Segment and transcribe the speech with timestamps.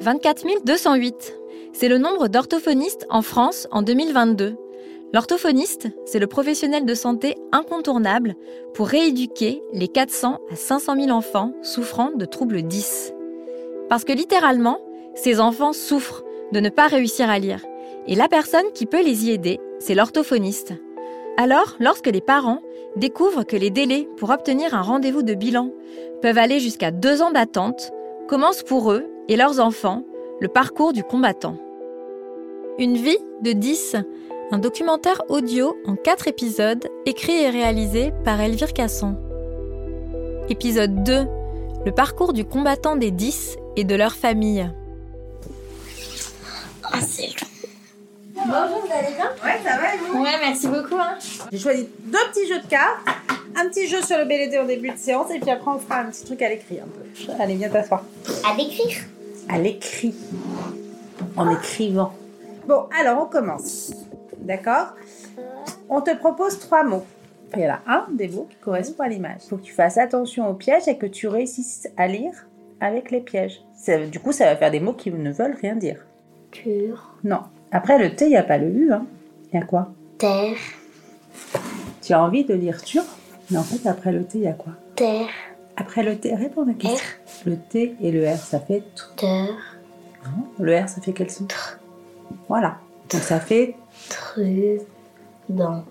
[0.00, 1.38] 24 208.
[1.74, 4.56] C'est le nombre d'orthophonistes en France en 2022.
[5.12, 8.34] L'orthophoniste, c'est le professionnel de santé incontournable
[8.72, 13.12] pour rééduquer les 400 à 500 000 enfants souffrant de troubles 10.
[13.90, 14.80] Parce que littéralement,
[15.14, 17.66] ces enfants souffrent de ne pas réussir à lire.
[18.06, 20.72] Et la personne qui peut les y aider, c'est l'orthophoniste.
[21.36, 22.62] Alors, lorsque les parents
[22.96, 25.70] découvrent que les délais pour obtenir un rendez-vous de bilan
[26.22, 27.92] peuvent aller jusqu'à deux ans d'attente,
[28.28, 30.04] commence pour eux et leurs enfants
[30.40, 31.56] le parcours du combattant.
[32.78, 33.96] Une vie de 10,
[34.52, 39.16] un documentaire audio en quatre épisodes écrit et réalisé par Elvire Casson.
[40.48, 41.26] Épisode 2,
[41.84, 44.68] le parcours du combattant des 10 et de leur famille.
[46.82, 47.00] Ah,
[48.46, 50.96] Bonjour, vous allez bien Ouais, ça va et vous Ouais, merci beaucoup.
[50.96, 51.16] Hein.
[51.52, 53.00] J'ai choisi deux petits jeux de cartes,
[53.56, 56.00] un petit jeu sur le BLD en début de séance, et puis après on fera
[56.00, 57.32] un petit truc à l'écrit un peu.
[57.42, 58.02] Allez, viens t'asseoir.
[58.50, 58.96] À l'écrire.
[59.48, 60.14] À l'écrit.
[61.36, 62.12] En écrivant.
[62.66, 63.92] Bon, alors on commence.
[64.38, 64.94] D'accord?
[65.88, 67.04] On te propose trois mots.
[67.56, 69.40] Il y en a un des mots qui correspond à l'image.
[69.44, 72.32] Il faut que tu fasses attention aux pièges et que tu réussisses à lire
[72.80, 73.60] avec les pièges.
[73.76, 76.06] Ça- Du coup, ça va faire des mots qui ne veulent rien dire.
[76.52, 77.10] Cure.
[77.24, 77.40] Non.
[77.72, 78.92] Après le T, il n'y a pas le U.
[78.92, 79.06] Hein.
[79.52, 79.88] Il y a quoi?
[80.18, 80.56] Terre.
[82.02, 83.02] Tu as envie de lire tur?
[83.50, 84.72] Mais en fait, après le T, il y a quoi?
[84.96, 85.28] Terre.
[85.76, 86.98] Après le T, réponds à la question.
[86.98, 87.48] R.
[87.48, 89.14] Le T et le R, ça fait tr.
[89.16, 89.78] Terre.
[90.24, 91.46] Non, Le R, ça fait quel son?
[92.48, 92.76] Voilà.
[93.10, 93.74] Donc ça fait
[94.08, 94.78] Tru.
[95.48, 95.84] Dans.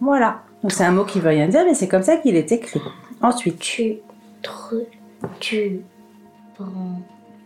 [0.00, 0.40] voilà.
[0.62, 2.80] Donc c'est un mot qui veut rien dire, mais c'est comme ça qu'il est écrit.
[3.20, 3.96] Ensuite, Tu.
[4.42, 4.82] Tru.
[5.40, 5.80] Tu.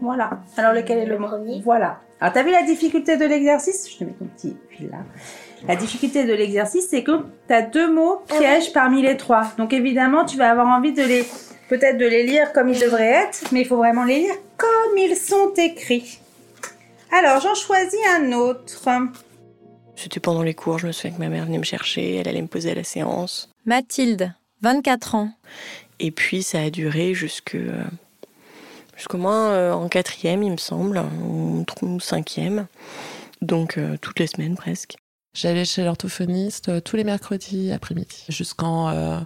[0.00, 0.40] Voilà.
[0.56, 1.28] Alors lequel est le, Le mot?
[1.28, 1.60] premier?
[1.62, 2.00] Voilà.
[2.22, 3.90] Alors t'as vu la difficulté de l'exercice?
[3.90, 4.98] Je te mets ton petit fil là.
[5.66, 9.52] La difficulté de l'exercice, c'est que tu as deux mots pièges parmi les trois.
[9.58, 11.26] Donc évidemment, tu vas avoir envie de les
[11.68, 14.96] peut-être de les lire comme ils devraient être, mais il faut vraiment les lire comme
[14.98, 16.20] ils sont écrits.
[17.10, 18.88] Alors, j'en choisis un autre.
[19.96, 22.42] C'était pendant les cours, je me souviens que ma mère venait me chercher, elle allait
[22.42, 23.50] me poser à la séance.
[23.66, 25.32] Mathilde, 24 ans.
[25.98, 27.56] Et puis ça a duré jusque
[28.96, 31.02] jusqu'au moins euh, en quatrième, il me semble,
[31.82, 32.66] ou cinquième.
[33.40, 34.96] Donc euh, toutes les semaines presque.
[35.34, 39.18] J'allais chez l'orthophoniste euh, tous les mercredis après-midi, jusqu'en, euh,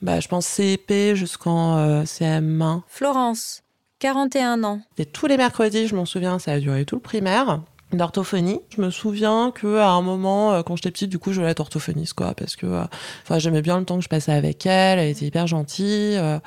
[0.00, 2.80] bah, je pense, CEP, jusqu'en euh, CM1.
[2.88, 3.62] Florence,
[3.98, 4.80] 41 ans.
[4.96, 7.60] Et tous les mercredis, je m'en souviens, ça a duré tout le primaire.
[7.92, 8.62] D'orthophonie.
[8.74, 11.60] Je me souviens que à un moment, quand j'étais petite, du coup, je voulais être
[11.60, 12.84] orthophoniste, quoi, parce que, euh,
[13.22, 14.98] enfin, j'aimais bien le temps que je passais avec elle.
[14.98, 16.16] Elle était hyper gentille.
[16.16, 16.38] euh,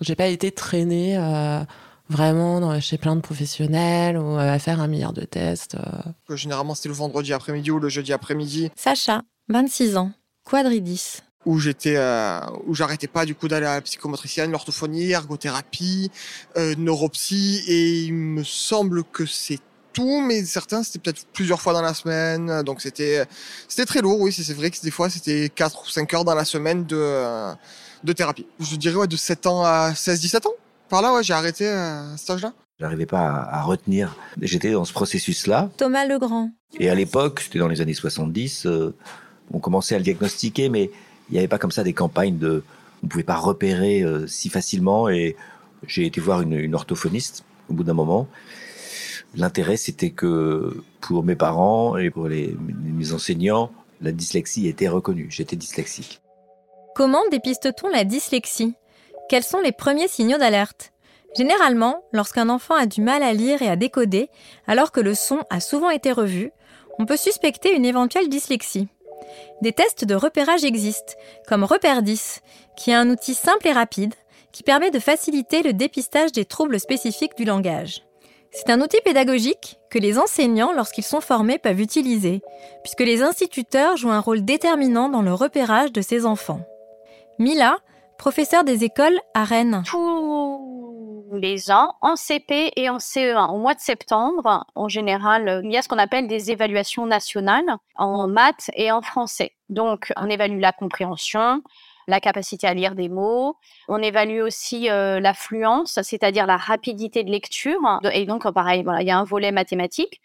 [0.00, 1.60] j'ai pas été traînée euh,
[2.08, 5.74] vraiment dans- chez plein de professionnels ou euh, à faire un milliard de tests.
[5.76, 5.80] euh.
[6.28, 10.12] que généralement c'était le vendredi après-midi ou le jeudi après-midi Sacha, 26 ans.
[10.44, 11.18] Quadridis.
[11.46, 16.10] où j'étais euh, où j'arrêtais pas du coup d'aller à la psychomotricienne, l'orthophonie, ergothérapie,
[16.56, 19.58] euh, neuropsy et il me semble que c'est
[19.94, 23.24] tout mais certains c'était peut-être plusieurs fois dans la semaine donc c'était
[23.68, 26.34] c'était très lourd oui c'est vrai que des fois c'était 4 ou 5 heures dans
[26.34, 27.52] la semaine de euh,
[28.02, 28.46] de thérapie.
[28.60, 30.52] Je dirais ouais de 7 ans à 16 17 ans.
[30.88, 32.52] Par là ouais, j'ai arrêté euh, à cet âge-là.
[32.78, 34.16] J'arrivais pas à, à retenir.
[34.40, 35.70] J'étais dans ce processus-là.
[35.76, 36.50] Thomas Legrand.
[36.78, 38.94] Et à l'époque, c'était dans les années 70, euh,
[39.52, 40.90] on commençait à le diagnostiquer, mais
[41.28, 42.64] il n'y avait pas comme ça des campagnes de.
[43.02, 45.08] On ne pouvait pas repérer euh, si facilement.
[45.08, 45.36] Et
[45.86, 48.28] j'ai été voir une, une orthophoniste au bout d'un moment.
[49.36, 53.70] L'intérêt, c'était que pour mes parents et pour les, mes enseignants,
[54.00, 55.26] la dyslexie était reconnue.
[55.30, 56.20] J'étais dyslexique.
[56.94, 58.74] Comment dépiste-t-on la dyslexie?
[59.28, 60.92] Quels sont les premiers signaux d'alerte?
[61.36, 64.28] Généralement, lorsqu'un enfant a du mal à lire et à décoder,
[64.66, 66.52] alors que le son a souvent été revu,
[66.98, 68.88] on peut suspecter une éventuelle dyslexie.
[69.62, 71.14] Des tests de repérage existent,
[71.48, 72.40] comme Repère 10,
[72.76, 74.14] qui est un outil simple et rapide
[74.52, 78.04] qui permet de faciliter le dépistage des troubles spécifiques du langage.
[78.52, 82.40] C'est un outil pédagogique que les enseignants, lorsqu'ils sont formés, peuvent utiliser,
[82.84, 86.60] puisque les instituteurs jouent un rôle déterminant dans le repérage de ces enfants.
[87.40, 87.78] Mila,
[88.24, 89.82] professeure des écoles à Rennes.
[89.84, 93.50] tous les ans, en CP et en CE1.
[93.50, 97.04] Au mois de septembre, en général, euh, il y a ce qu'on appelle des évaluations
[97.04, 97.66] nationales
[97.96, 99.52] en maths et en français.
[99.68, 101.62] Donc, on évalue la compréhension,
[102.08, 103.58] la capacité à lire des mots.
[103.88, 108.00] On évalue aussi euh, l'affluence, c'est-à-dire la rapidité de lecture.
[108.10, 110.22] Et donc, pareil, voilà, il y a un volet mathématique.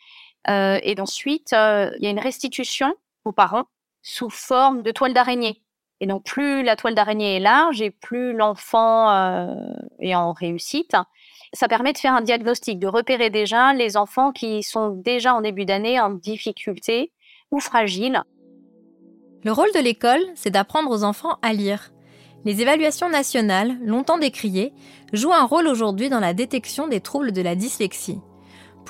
[0.49, 2.95] Euh, et ensuite, euh, il y a une restitution
[3.25, 3.65] aux parents
[4.03, 5.61] sous forme de toile d'araignée.
[6.01, 9.53] Et donc, plus la toile d'araignée est large et plus l'enfant euh,
[9.99, 10.95] est en réussite,
[11.53, 15.41] ça permet de faire un diagnostic, de repérer déjà les enfants qui sont déjà en
[15.41, 17.11] début d'année en difficulté
[17.51, 18.23] ou fragiles.
[19.43, 21.91] Le rôle de l'école, c'est d'apprendre aux enfants à lire.
[22.45, 24.73] Les évaluations nationales, longtemps décriées,
[25.11, 28.19] jouent un rôle aujourd'hui dans la détection des troubles de la dyslexie.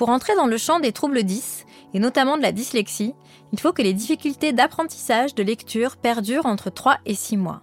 [0.00, 3.12] Pour entrer dans le champ des troubles 10, et notamment de la dyslexie,
[3.52, 7.60] il faut que les difficultés d'apprentissage de lecture perdurent entre 3 et 6 mois.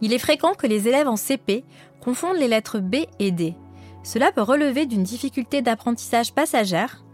[0.00, 1.66] Il est fréquent que les élèves en CP
[2.00, 3.54] confondent les lettres B et D.
[4.02, 7.04] Cela peut relever d'une difficulté d'apprentissage passagère,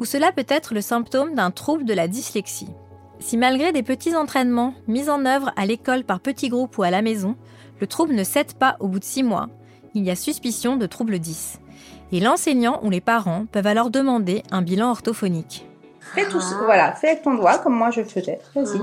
[0.00, 2.74] ou cela peut être le symptôme d'un trouble de la dyslexie.
[3.20, 6.90] Si malgré des petits entraînements mis en œuvre à l'école par petits groupes ou à
[6.90, 7.36] la maison,
[7.80, 9.48] le trouble ne cède pas au bout de 6 mois,
[9.94, 11.60] il y a suspicion de trouble 10.
[12.10, 15.66] Et l'enseignant ou les parents peuvent alors demander un bilan orthophonique.
[16.14, 16.56] Fais tout ça.
[16.64, 18.38] Voilà, fais avec ton doigt comme moi je faisais.
[18.54, 18.80] Vas-y.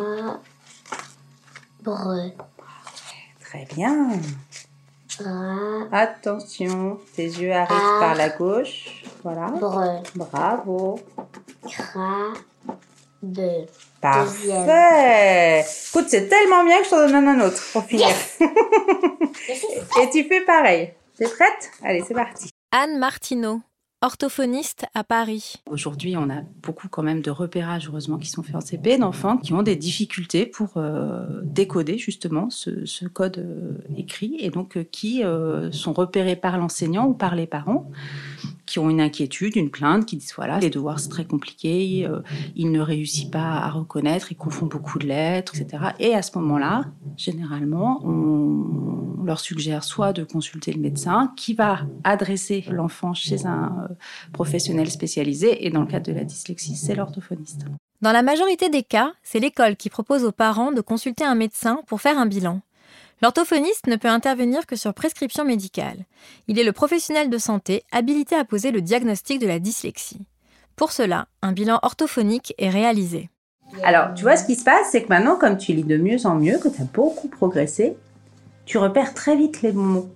[1.82, 2.32] Bre.
[3.42, 4.10] Très bien.
[5.20, 5.88] Ra.
[5.92, 9.04] Attention, tes yeux arrivent par la gauche.
[9.24, 9.48] Voilà.
[9.48, 10.04] Bre.
[10.16, 11.00] Bravo.
[11.68, 12.34] Cra.
[13.24, 13.66] De.
[14.02, 15.66] Parfait.
[15.90, 18.08] Écoute, c'est tellement bien que je t'en donne un autre pour finir.
[20.00, 20.94] Et tu fais pareil.
[21.18, 21.72] T'es prête?
[21.84, 22.55] Allez, c'est parti.
[22.78, 23.62] Anne Martineau,
[24.02, 25.64] orthophoniste à Paris.
[25.70, 29.38] Aujourd'hui, on a beaucoup quand même de repérages, heureusement, qui sont faits en CP, d'enfants
[29.38, 34.84] qui ont des difficultés pour euh, décoder justement ce, code euh, écrit et donc euh,
[34.84, 35.24] qui
[35.72, 37.90] sont repérés par l'enseignant ou par les parents
[38.66, 42.22] qui ont une inquiétude, une plainte, qui disent voilà, les devoirs c'est très compliqué, euh,
[42.56, 45.84] il ne réussit pas à reconnaître, il confond beaucoup de lettres, etc.
[46.00, 46.86] Et à ce moment-là,
[47.18, 53.88] généralement, on, leur suggère soit de consulter le médecin qui va adresser l'enfant chez un
[53.90, 53.94] euh,
[54.34, 57.66] professionnel spécialisé, et dans le cadre de la dyslexie, c'est l'orthophoniste.
[58.02, 61.80] Dans la majorité des cas, c'est l'école qui propose aux parents de consulter un médecin
[61.88, 62.62] pour faire un bilan.
[63.22, 66.06] L'orthophoniste ne peut intervenir que sur prescription médicale.
[66.48, 70.28] Il est le professionnel de santé habilité à poser le diagnostic de la dyslexie.
[70.76, 73.30] Pour cela, un bilan orthophonique est réalisé.
[73.84, 76.26] Alors, tu vois, ce qui se passe, c'est que maintenant, comme tu lis de mieux
[76.26, 77.98] en mieux, que tu as beaucoup progressé,
[78.66, 80.10] tu repères très vite les mots.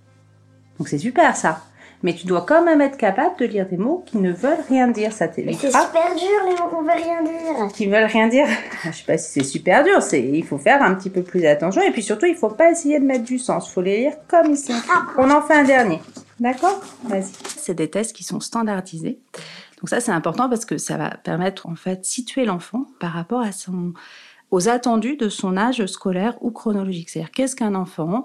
[0.77, 1.63] Donc, c'est super ça.
[2.01, 4.87] Mais tu dois quand même être capable de lire des mots qui ne veulent rien
[4.87, 5.11] dire.
[5.11, 7.73] Ça Mais c'est super dur, les mots qu'on veut rien dire.
[7.73, 8.47] Qui veulent rien dire.
[8.85, 10.01] Je sais pas si c'est super dur.
[10.01, 11.81] C'est, il faut faire un petit peu plus attention.
[11.81, 13.69] Et puis surtout, il faut pas essayer de mettre du sens.
[13.69, 14.73] Il faut les lire comme ils sont.
[15.17, 15.99] On en fait un dernier.
[16.39, 16.81] D'accord?
[17.03, 17.31] Vas-y.
[17.57, 19.19] C'est des tests qui sont standardisés.
[19.79, 23.11] Donc ça, c'est important parce que ça va permettre en fait de situer l'enfant par
[23.11, 23.93] rapport à son,
[24.51, 27.09] aux attendus de son âge scolaire ou chronologique.
[27.09, 28.23] C'est-à-dire qu'est-ce qu'un enfant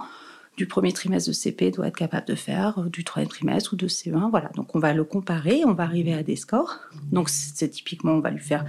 [0.56, 3.76] du premier trimestre de CP doit être capable de faire, euh, du troisième trimestre ou
[3.76, 4.30] de CE1.
[4.30, 4.50] Voilà.
[4.54, 6.78] Donc on va le comparer, on va arriver à des scores.
[7.12, 8.64] Donc c'est typiquement, on va lui faire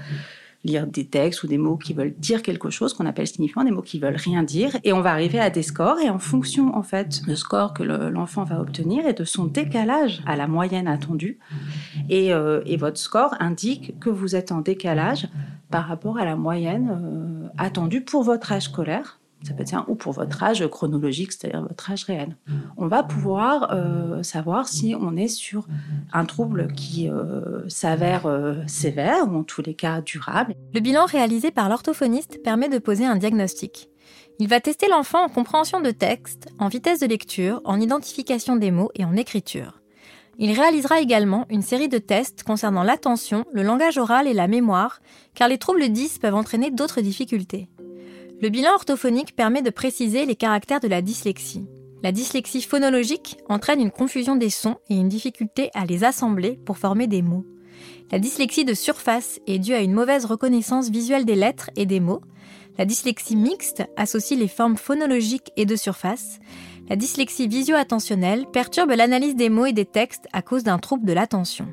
[0.63, 3.69] lire des textes ou des mots qui veulent dire quelque chose, qu'on appelle signifiant, des
[3.69, 6.75] mots qui veulent rien dire, et on va arriver à des scores, et en fonction,
[6.75, 10.47] en fait, du score que le- l'enfant va obtenir et de son décalage à la
[10.47, 11.37] moyenne attendue,
[12.09, 15.27] et, euh, et votre score indique que vous êtes en décalage
[15.69, 19.85] par rapport à la moyenne euh, attendue pour votre âge scolaire, ça peut être ça,
[19.87, 22.35] ou pour votre âge chronologique, c'est-à-dire votre âge réel.
[22.77, 25.67] On va pouvoir euh, savoir si on est sur
[26.13, 31.05] un trouble qui euh, s'avère euh, sévère, ou en tous les cas durable, Le bilan
[31.05, 33.89] réalisé par l'orthophoniste permet de poser un diagnostic.
[34.39, 38.71] Il va tester l'enfant en compréhension de texte, en vitesse de lecture, en identification des
[38.71, 39.81] mots et en écriture.
[40.37, 44.99] Il réalisera également une série de tests concernant l'attention, le langage oral et la mémoire,
[45.33, 47.69] car les troubles 10 peuvent entraîner d'autres difficultés.
[48.45, 51.65] Le bilan orthophonique permet de préciser les caractères de la dyslexie.
[52.03, 56.77] La dyslexie phonologique entraîne une confusion des sons et une difficulté à les assembler pour
[56.77, 57.43] former des mots.
[58.11, 61.99] La dyslexie de surface est due à une mauvaise reconnaissance visuelle des lettres et des
[61.99, 62.21] mots.
[62.77, 66.37] La dyslexie mixte associe les formes phonologiques et de surface.
[66.87, 71.13] La dyslexie visio-attentionnelle perturbe l'analyse des mots et des textes à cause d'un trouble de
[71.13, 71.65] l'attention.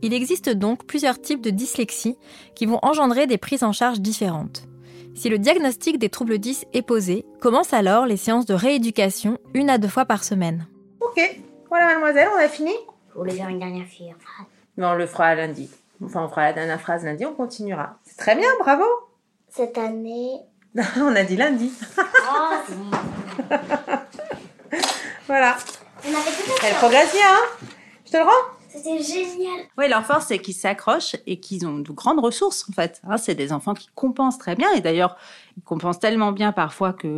[0.00, 2.16] Il existe donc plusieurs types de dyslexie
[2.54, 4.66] qui vont engendrer des prises en charge différentes.
[5.14, 9.70] Si le diagnostic des troubles 10 est posé, commencent alors les séances de rééducation une
[9.70, 10.66] à deux fois par semaine.
[11.00, 11.20] Ok.
[11.68, 12.72] Voilà, mademoiselle, on a fini
[13.12, 14.14] Je voulais faire une dernière fille.
[14.18, 14.46] phrase.
[14.76, 15.70] Mais on le fera lundi.
[16.04, 17.98] Enfin, on fera la dernière phrase lundi, on continuera.
[18.04, 18.84] C'est très bien, bravo
[19.48, 20.40] Cette année.
[20.96, 21.70] On a dit lundi.
[22.66, 22.90] C'est bon.
[25.26, 25.56] Voilà.
[26.04, 26.08] On
[26.66, 27.66] Elle progresse bien, hein
[28.06, 28.30] Je te le rends
[28.72, 29.66] C'était génial.
[29.76, 33.02] Oui, leur force, c'est qu'ils s'accrochent et qu'ils ont de grandes ressources, en fait.
[33.04, 34.72] Hein, c'est des enfants qui compensent très bien.
[34.74, 35.16] Et d'ailleurs,
[35.58, 37.08] ils compensent tellement bien parfois qu'on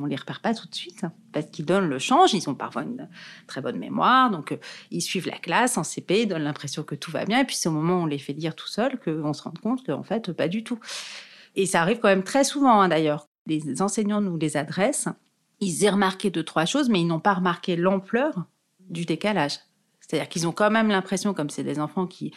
[0.00, 1.04] ne les repère pas tout de suite.
[1.32, 2.32] parce qu'ils donnent le change.
[2.32, 3.08] Ils ont parfois une
[3.46, 4.30] très bonne mémoire.
[4.30, 4.56] Donc, euh,
[4.90, 6.22] ils suivent la classe en CP.
[6.22, 7.40] Ils donnent l'impression que tout va bien.
[7.40, 9.52] Et puis, c'est au moment où on les fait lire tout seul qu'on se rend
[9.62, 10.78] compte qu'en fait, pas du tout.
[11.54, 13.28] Et ça arrive quand même très souvent, hein, d'ailleurs.
[13.46, 15.08] Les enseignants nous les adressent.
[15.60, 18.46] Ils y remarqué deux, trois choses, mais ils n'ont pas remarqué l'ampleur
[18.80, 19.58] du décalage.
[20.06, 22.32] C'est-à-dire qu'ils ont quand même l'impression, comme c'est des enfants qui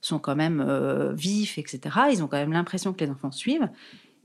[0.00, 1.80] sont quand même euh, vifs, etc.,
[2.12, 3.68] ils ont quand même l'impression que les enfants suivent.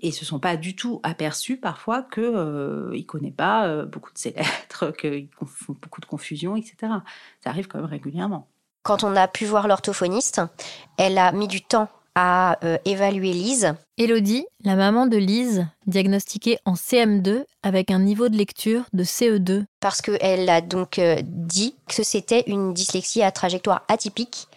[0.01, 3.85] Et ils se sont pas du tout aperçus parfois que euh, ils connaissent pas euh,
[3.85, 6.75] beaucoup de ces lettres, qu'ils font beaucoup de confusion, etc.
[7.41, 8.47] Ça arrive quand même régulièrement.
[8.83, 10.41] Quand on a pu voir l'orthophoniste,
[10.97, 13.73] elle a mis du temps à euh, évaluer Lise.
[13.97, 19.65] Elodie, la maman de Lise, diagnostiquée en CM2 avec un niveau de lecture de CE2.
[19.79, 24.47] Parce qu'elle a donc euh, dit que c'était une dyslexie à trajectoire atypique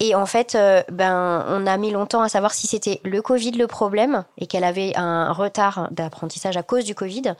[0.00, 3.52] et en fait, euh, ben, on a mis longtemps à savoir si c'était le Covid
[3.52, 7.34] le problème et qu'elle avait un retard d'apprentissage à cause du Covid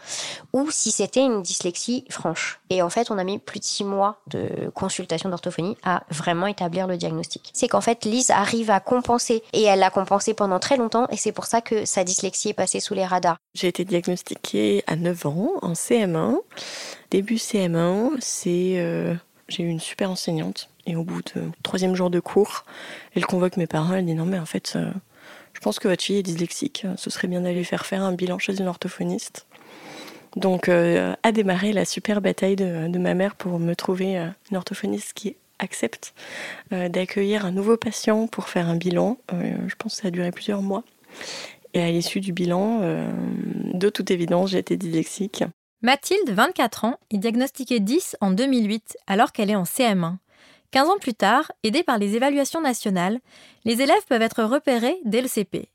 [0.52, 2.60] ou si c'était une dyslexie franche.
[2.68, 6.46] Et en fait, on a mis plus de six mois de consultation d'orthophonie à vraiment
[6.46, 7.50] établir le diagnostic.
[7.54, 11.16] C'est qu'en fait, Lise arrive à compenser et elle l'a compensé pendant très longtemps et
[11.16, 13.38] c'est pour ça que sa dyslexie est passée sous les radars.
[13.54, 16.36] J'ai été diagnostiquée à 9 ans en CM1.
[17.10, 19.14] Début CM1, c'est euh,
[19.48, 22.64] j'ai eu une super enseignante et au bout de troisième jour de cours,
[23.14, 23.94] elle convoque mes parents.
[23.94, 24.90] Elle dit non mais en fait, euh,
[25.54, 26.86] je pense que votre fille est dyslexique.
[26.96, 29.46] Ce serait bien d'aller faire faire un bilan chez une orthophoniste.
[30.36, 34.56] Donc euh, a démarré la super bataille de, ma mère pour me trouver euh, une
[34.56, 36.14] orthophoniste qui accepte
[36.70, 39.18] d'accueillir un nouveau patient pour faire un bilan.
[39.30, 40.84] je pense que ça a duré plusieurs mois.
[41.74, 42.80] Et à l'issue du bilan,
[43.74, 45.44] de toute évidence, j'ai été dyslexique.
[45.82, 50.16] Mathilde, 24 ans, est diagnostiquée 10 en 2008 alors qu'elle est en CM1.
[50.70, 53.18] 15 ans plus tard, aidés par les évaluations nationales,
[53.64, 55.68] les élèves peuvent être repérés dès le CP.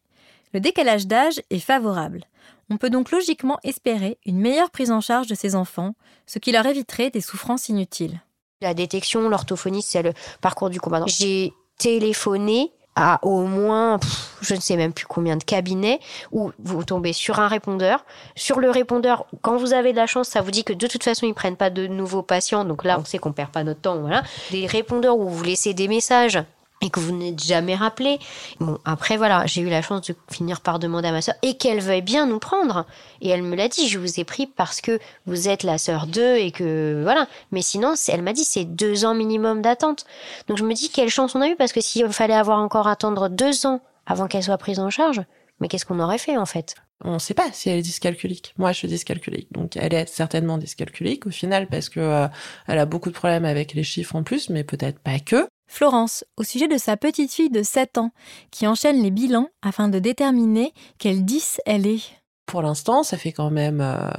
[0.54, 2.24] Le décalage d'âge est favorable.
[2.70, 6.52] On peut donc logiquement espérer une meilleure prise en charge de ces enfants, ce qui
[6.52, 8.22] leur éviterait des souffrances inutiles.
[8.62, 11.08] La détection, l'orthophonie, c'est le parcours du combattant.
[11.08, 14.00] J'ai téléphoné à au moins,
[14.42, 16.00] je ne sais même plus combien de cabinets,
[16.32, 18.06] où vous tombez sur un répondeur.
[18.36, 21.04] Sur le répondeur, quand vous avez de la chance, ça vous dit que de toute
[21.04, 22.66] façon, ils prennent pas de nouveaux patients.
[22.66, 24.00] Donc là, on sait qu'on perd pas notre temps.
[24.00, 24.24] Voilà.
[24.52, 26.40] Des répondeurs où vous laissez des messages
[26.82, 28.20] et que vous n'êtes jamais rappelé.
[28.60, 31.56] Bon, après, voilà, j'ai eu la chance de finir par demander à ma sœur et
[31.58, 32.86] qu'elle veuille bien nous prendre.
[33.22, 36.08] Et elle me l'a dit, je vous ai pris parce que vous êtes la sœur
[36.08, 37.28] d'eux et que voilà.
[37.52, 40.06] Mais sinon, elle m'a dit, c'est deux ans minimum d'attente.
[40.48, 42.88] Donc je me dis, quelle chance on a eu parce que s'il fallait avoir encore
[42.88, 45.22] attendre deux ans avant qu'elle soit prise en charge,
[45.60, 46.76] mais qu'est-ce qu'on aurait fait en fait?
[47.04, 48.54] On ne sait pas si elle est dyscalculique.
[48.58, 52.28] Moi, je suis dyscalculique, donc elle est certainement dyscalculique au final parce que euh,
[52.68, 55.48] elle a beaucoup de problèmes avec les chiffres en plus, mais peut-être pas que.
[55.76, 58.12] Florence, au sujet de sa petite fille de 7 ans,
[58.50, 62.02] qui enchaîne les bilans afin de déterminer quelle 10 elle est.
[62.46, 64.10] Pour l'instant, ça fait quand même euh,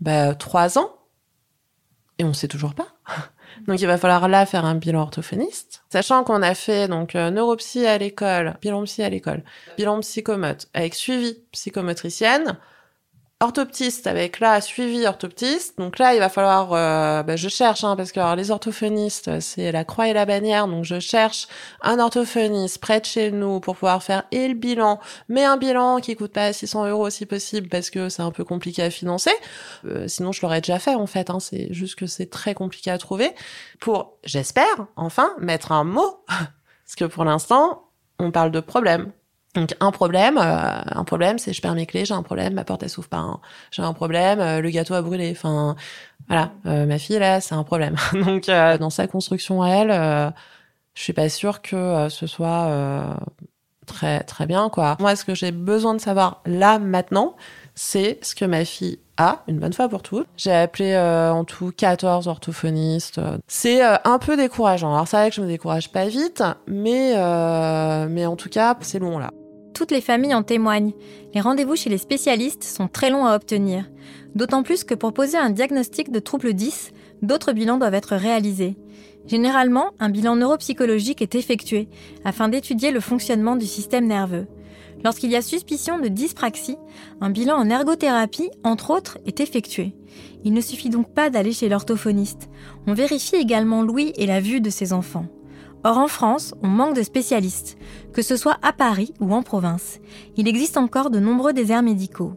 [0.00, 0.90] bah, 3 ans,
[2.18, 2.88] et on ne sait toujours pas.
[3.68, 7.30] Donc il va falloir là faire un bilan orthophoniste, sachant qu'on a fait donc euh,
[7.30, 9.44] neuropsy à l'école, bilan psy à l'école,
[9.78, 12.58] bilan psychomote avec suivi psychomotricienne,
[13.40, 15.76] orthoptiste avec là suivi orthoptiste.
[15.78, 19.72] Donc là, il va falloir, euh, bah, je cherche hein, parce que les orthophonistes, c'est
[19.72, 20.66] la croix et la bannière.
[20.68, 21.46] Donc je cherche
[21.82, 25.98] un orthophoniste près de chez nous pour pouvoir faire et le bilan, mais un bilan
[25.98, 29.32] qui coûte pas 600 euros si possible parce que c'est un peu compliqué à financer.
[29.84, 31.28] Euh, sinon, je l'aurais déjà fait en fait.
[31.28, 33.34] Hein, c'est juste que c'est très compliqué à trouver.
[33.80, 39.12] Pour, j'espère, enfin mettre un mot parce que pour l'instant, on parle de problème.
[39.56, 42.64] Donc un problème, euh, un problème, c'est je perds mes clés, j'ai un problème, ma
[42.64, 43.40] porte elle s'ouvre pas, hein.
[43.70, 45.30] j'ai un problème, euh, le gâteau a brûlé.
[45.32, 45.76] Enfin
[46.28, 47.96] voilà, euh, ma fille là, c'est un problème.
[48.12, 50.34] Donc dans sa construction à elle,
[50.94, 53.16] je suis pas sûre que ce soit
[53.86, 54.96] très très bien quoi.
[55.00, 57.34] Moi, ce que j'ai besoin de savoir là maintenant,
[57.74, 60.26] c'est ce que ma fille a, une bonne fois pour toutes.
[60.36, 63.20] J'ai appelé en tout 14 orthophonistes.
[63.46, 64.92] C'est un peu décourageant.
[64.92, 67.14] Alors c'est vrai que je me décourage pas vite, mais
[68.10, 69.30] mais en tout cas, c'est long là.
[69.76, 70.94] Toutes les familles en témoignent.
[71.34, 73.84] Les rendez-vous chez les spécialistes sont très longs à obtenir.
[74.34, 78.74] D'autant plus que pour poser un diagnostic de trouble 10, d'autres bilans doivent être réalisés.
[79.26, 81.90] Généralement, un bilan neuropsychologique est effectué
[82.24, 84.46] afin d'étudier le fonctionnement du système nerveux.
[85.04, 86.78] Lorsqu'il y a suspicion de dyspraxie,
[87.20, 89.92] un bilan en ergothérapie, entre autres, est effectué.
[90.42, 92.48] Il ne suffit donc pas d'aller chez l'orthophoniste.
[92.86, 95.26] On vérifie également l'ouïe et la vue de ses enfants.
[95.86, 97.78] Or en France, on manque de spécialistes,
[98.12, 100.00] que ce soit à Paris ou en province.
[100.36, 102.32] Il existe encore de nombreux déserts médicaux.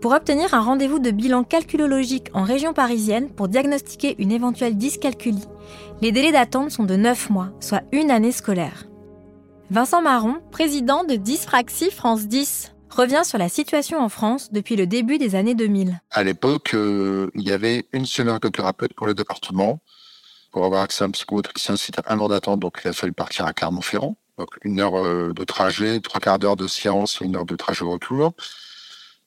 [0.00, 5.48] Pour obtenir un rendez-vous de bilan calculologique en région parisienne pour diagnostiquer une éventuelle dyscalculie,
[6.00, 8.84] les délais d'attente sont de 9 mois, soit une année scolaire.
[9.72, 14.86] Vincent Marron, président de Dyspraxie France 10, revient sur la situation en France depuis le
[14.86, 16.00] début des années 2000.
[16.12, 19.80] À l'époque, euh, il y avait une seule ergothérapeute pour le département
[20.54, 23.44] pour avoir accès à un psychomotricien, c'était un an d'attente, donc il a fallu partir
[23.44, 24.16] à Clermont-Ferrand.
[24.38, 27.56] Donc une heure euh, de trajet, trois quarts d'heure de séance et une heure de
[27.56, 28.34] trajet retour.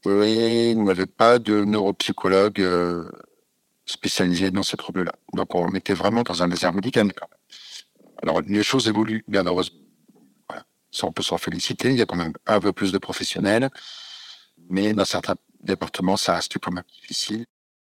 [0.06, 3.12] Et il n'avait pas de neuropsychologue euh,
[3.86, 5.12] spécialisé dans ces troubles-là.
[5.34, 7.12] Donc on était vraiment dans un désert médical.
[8.24, 9.82] Alors les choses évoluent, bien heureusement.
[10.92, 11.90] Ça, on peut s'en féliciter.
[11.90, 13.70] Il y a quand même un peu plus de professionnels.
[14.70, 17.46] Mais dans certains départements, ça reste quand même difficile.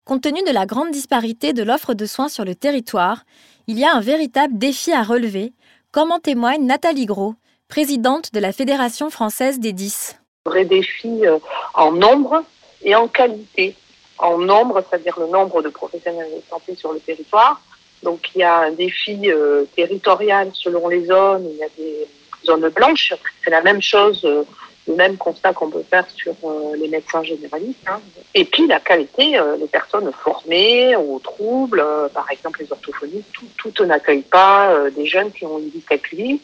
[0.05, 3.23] Compte tenu de la grande disparité de l'offre de soins sur le territoire,
[3.65, 5.51] il y a un véritable défi à relever,
[5.91, 7.33] comme en témoigne Nathalie Gros,
[7.69, 10.19] présidente de la Fédération française des 10.
[10.45, 11.39] Vrai défi euh,
[11.73, 12.43] en nombre
[12.83, 13.75] et en qualité.
[14.19, 17.59] En nombre, c'est-à-dire le nombre de professionnels de santé sur le territoire.
[18.03, 22.07] Donc il y a un défi euh, territorial selon les zones, il y a des
[22.45, 23.11] zones blanches.
[23.43, 24.43] C'est la même chose, euh,
[24.87, 27.79] même constat qu'on peut faire sur euh, les médecins généralistes.
[27.87, 27.99] hein.
[28.33, 33.31] Et puis la qualité, euh, les personnes formées aux troubles, euh, par exemple les orthophonistes,
[33.33, 36.39] tout, toutes n'accueillent pas des jeunes qui ont une dyscalculie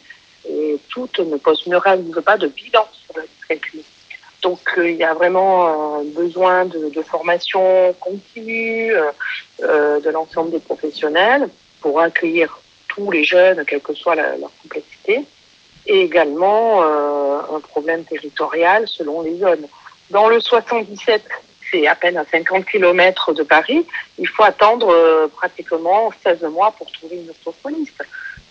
[0.50, 3.86] et toutes ne, posent, ne pas de bilan sur la dyscalculie.
[4.42, 8.94] Donc il y a vraiment euh, besoin de, formation continue
[9.60, 11.48] de l'ensemble des professionnels
[11.80, 15.26] pour accueillir tous les jeunes, quelle que soit la- leur complexité,
[15.88, 19.68] et également euh, un problème territorial selon les zones.
[20.10, 21.24] Dans le 77,
[21.72, 23.86] c'est à peine à 50 km de Paris,
[24.18, 28.04] il faut attendre euh, pratiquement 16 mois pour trouver une orthophoniste.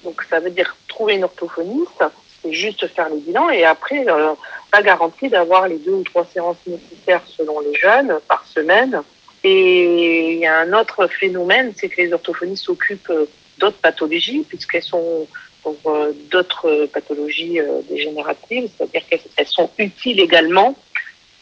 [0.04, 2.04] Donc ça veut dire trouver une orthophoniste,
[2.42, 4.32] c'est juste faire le bilan et après, euh,
[4.70, 9.02] pas garantie d'avoir les deux ou trois séances nécessaires selon les jeunes par semaine.
[9.42, 13.26] Et il y a un autre phénomène, c'est que les orthophonistes s'occupent euh,
[13.58, 15.26] d'autres pathologies, puisqu'elles sont
[15.62, 20.76] pour euh, d'autres euh, pathologies euh, dégénératives, c'est-à-dire qu'elles elles sont utiles également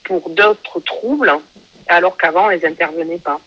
[0.04, 1.32] pour d'autres troubles,
[1.86, 3.40] alors qu'avant, elles n'intervenaient pas.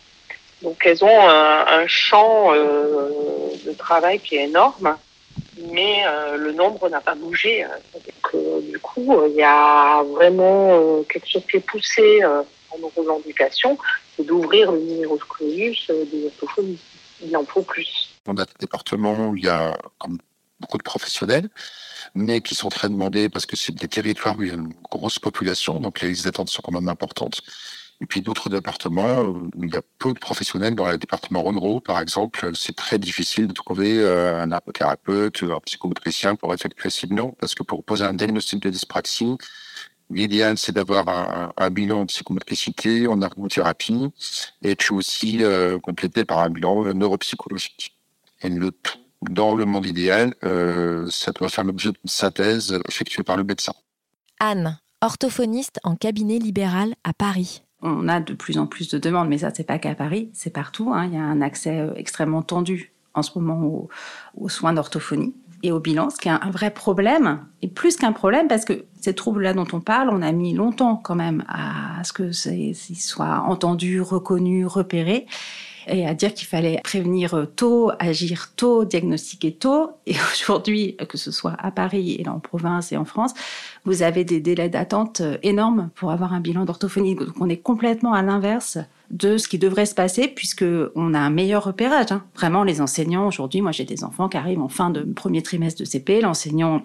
[0.61, 4.95] Donc elles ont un, champ de travail qui est énorme,
[5.71, 6.03] mais
[6.37, 7.65] le nombre n'a pas bougé.
[8.61, 12.21] du coup, il y a vraiment quelque chose qui est poussé
[12.71, 13.77] dans nos revendications,
[14.15, 16.83] c'est d'ouvrir le numéro clausus euh, des orthophonistes.
[17.23, 18.09] Il en faut plus.
[18.25, 20.17] Des départements où il y a comme
[20.62, 21.50] beaucoup de professionnels,
[22.15, 24.74] mais qui sont très demandés parce que c'est des territoires où il y a une
[24.89, 27.41] grosse population, donc les d'attente sont quand même importantes.
[28.01, 31.82] Et puis d'autres départements où il y a peu de professionnels, dans le département Rhône-Rhône,
[31.82, 37.06] par exemple, c'est très difficile de trouver euh, un apothérapeute, un psychomotricien pour effectuer ces
[37.06, 39.38] bilans, parce que pour poser un diagnostic de dyspraxie,
[40.10, 44.10] l'idéal c'est d'avoir un, bilan en psychomotricité, en ergothérapie,
[44.63, 47.95] et puis aussi euh, complété par un bilan neuropsychologique.
[48.41, 48.97] Et le tout,
[49.29, 53.73] dans le monde idéal, euh, ça doit faire l'objet d'une synthèse effectuée par le médecin.
[54.39, 57.63] Anne, orthophoniste en cabinet libéral à Paris.
[57.81, 60.51] On a de plus en plus de demandes, mais ça, c'est pas qu'à Paris, c'est
[60.51, 60.91] partout.
[60.93, 61.05] hein.
[61.05, 63.89] Il y a un accès euh, extrêmement tendu en ce moment aux,
[64.38, 68.13] aux soins d'orthophonie et au bilan, ce qui est un, vrai problème, et plus qu'un
[68.13, 72.03] problème, parce que ces troubles-là dont on parle, on a mis longtemps quand même à
[72.03, 75.27] ce que qu'ils soient entendus, reconnus, repérés,
[75.88, 79.91] et à dire qu'il fallait prévenir euh, tôt, agir tôt, diagnostiquer tôt.
[80.06, 83.34] Et aujourd'hui, que ce soit à Paris et en province et en France,
[83.86, 87.15] vous avez des délais d'attente euh, énormes pour avoir un bilan d'orthophonie.
[87.15, 88.78] Donc on est complètement à l'inverse
[89.10, 90.65] de ce qui devrait se passer puisque
[90.96, 92.12] on a un meilleur repérage.
[92.12, 92.24] hein.
[92.36, 95.82] Vraiment, les enseignants aujourd'hui, moi j'ai des enfants qui arrivent en fin de premier trimestre
[95.82, 96.84] de CP, l'enseignant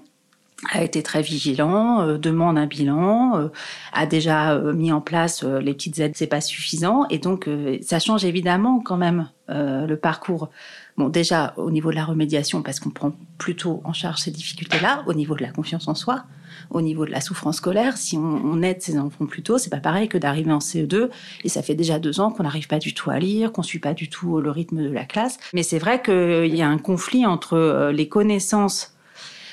[0.71, 3.49] a été très vigilant, euh, demande un bilan, euh,
[3.92, 7.49] a déjà euh, mis en place les petites aides, c'est pas suffisant, et donc
[7.83, 10.51] ça change évidemment quand même le parcours.
[10.97, 15.05] Bon, déjà au niveau de la remédiation, parce qu'on prend plutôt en charge ces difficultés-là,
[15.07, 16.25] au niveau de la confiance en soi,
[16.71, 19.71] au niveau de la souffrance scolaire, si on, on aide ces enfants plus tôt, c'est
[19.71, 21.11] pas pareil que d'arriver en CE2
[21.45, 23.79] et ça fait déjà deux ans qu'on n'arrive pas du tout à lire, qu'on suit
[23.79, 25.38] pas du tout le rythme de la classe.
[25.53, 28.96] Mais c'est vrai qu'il y a un conflit entre les connaissances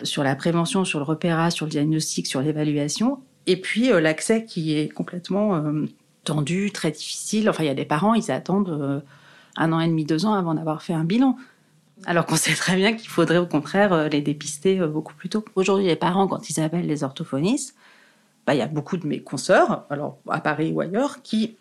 [0.01, 4.45] sur la prévention, sur le repérage, sur le diagnostic, sur l'évaluation, et puis euh, l'accès
[4.45, 5.85] qui est complètement euh,
[6.23, 7.49] tendu, très difficile.
[7.49, 8.99] Enfin, il y a des parents, ils attendent euh,
[9.57, 11.37] un an et demi, deux ans avant d'avoir fait un bilan.
[12.05, 15.43] Alors qu'on sait très bien qu'il faudrait au contraire les dépister beaucoup plus tôt.
[15.55, 17.75] Aujourd'hui, les parents, quand ils appellent les orthophonistes,
[18.45, 21.55] bah, il y a beaucoup de mes consoeurs, alors à Paris ou ailleurs, qui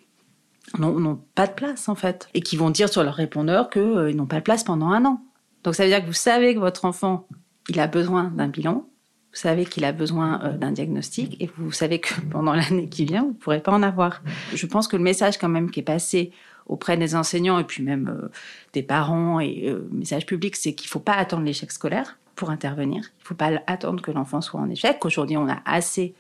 [0.78, 4.26] n'ont pas de place en fait, et qui vont dire sur leur répondeur qu'ils n'ont
[4.26, 5.22] pas de place pendant un an.
[5.64, 7.26] Donc ça veut dire que vous savez que votre enfant,
[7.68, 8.86] il a besoin d'un bilan,
[9.32, 13.04] vous savez qu'il a besoin euh, d'un diagnostic, et vous savez que pendant l'année qui
[13.04, 14.22] vient, vous ne pourrez pas en avoir.
[14.54, 16.32] Je pense que le message quand même qui est passé
[16.66, 18.28] auprès des enseignants et puis même euh,
[18.72, 22.50] des parents et euh, message public, c'est qu'il ne faut pas attendre l'échec scolaire pour
[22.50, 23.02] intervenir.
[23.18, 25.04] Il ne faut pas attendre que l'enfant soit en échec.
[25.04, 26.14] Aujourd'hui, on a assez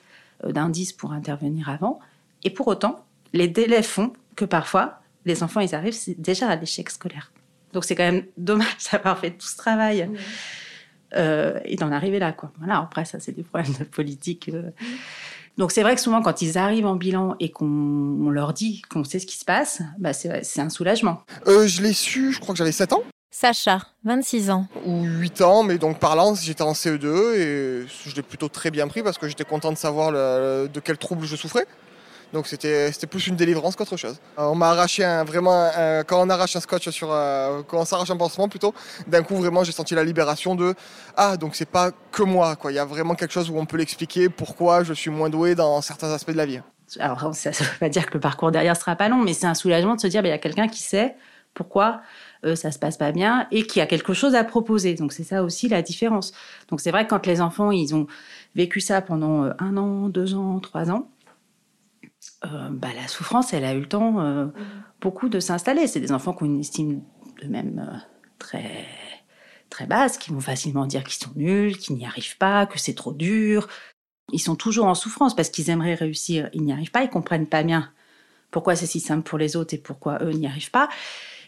[0.44, 2.00] euh, d'indices pour intervenir avant.
[2.44, 6.90] Et pour autant, les délais font que parfois, les enfants, ils arrivent déjà à l'échec
[6.90, 7.30] scolaire.
[7.72, 10.10] Donc c'est quand même dommage d'avoir fait tout ce travail
[11.16, 12.32] euh, et d'en arriver là.
[12.32, 12.50] Quoi.
[12.58, 14.50] Voilà, après, ça, c'est des problèmes de politique.
[14.52, 14.70] euh.
[15.58, 18.80] Donc c'est vrai que souvent, quand ils arrivent en bilan et qu'on on leur dit
[18.90, 21.22] qu'on sait ce qui se passe, bah, c'est c'est un soulagement.
[21.46, 24.66] Euh, je l'ai su, je crois que j'avais 7 ans Sacha, 26 ans.
[24.86, 28.88] ou 8 ans, mais donc parlant, j'étais en CE2 et je l'ai plutôt très bien
[28.88, 31.66] pris parce que j'étais content de savoir le- de quel trouble je souffrais.
[32.32, 34.18] Donc c'était plus une délivrance qu'autre chose.
[34.38, 35.70] Euh, on m'a arraché un, vraiment
[36.06, 38.74] quand on arrache un scotch sur euh, quand on s'arrache un pansement plutôt.
[39.06, 40.74] D'un coup vraiment j'ai senti la libération de
[41.16, 42.72] ah donc c'est pas que moi quoi.
[42.72, 45.54] Il y a vraiment quelque chose où on peut l'expliquer pourquoi je suis moins doué
[45.54, 46.60] dans certains aspects de la vie.
[46.98, 49.46] Alors, ça ne veut pas dire que le parcours derrière sera pas long, mais c'est
[49.46, 51.14] un soulagement de se dire, bah, il y a quelqu'un qui sait
[51.54, 52.00] pourquoi
[52.44, 54.94] euh, ça se passe pas bien et qui a quelque chose à proposer.
[54.94, 56.32] Donc, c'est ça aussi la différence.
[56.68, 58.06] Donc, c'est vrai que quand les enfants, ils ont
[58.54, 61.08] vécu ça pendant euh, un an, deux ans, trois ans,
[62.44, 64.46] euh, bah, la souffrance, elle a eu le temps euh,
[65.00, 65.86] beaucoup de s'installer.
[65.86, 67.02] C'est des enfants qui ont une estime
[67.40, 67.96] d'eux-mêmes euh,
[68.38, 68.86] très
[69.70, 72.94] très basse, qui vont facilement dire qu'ils sont nuls, qu'ils n'y arrivent pas, que c'est
[72.94, 73.68] trop dur.
[74.30, 77.46] Ils sont toujours en souffrance parce qu'ils aimeraient réussir, ils n'y arrivent pas, ils comprennent
[77.46, 77.90] pas bien
[78.50, 80.88] pourquoi c'est si simple pour les autres et pourquoi eux n'y arrivent pas.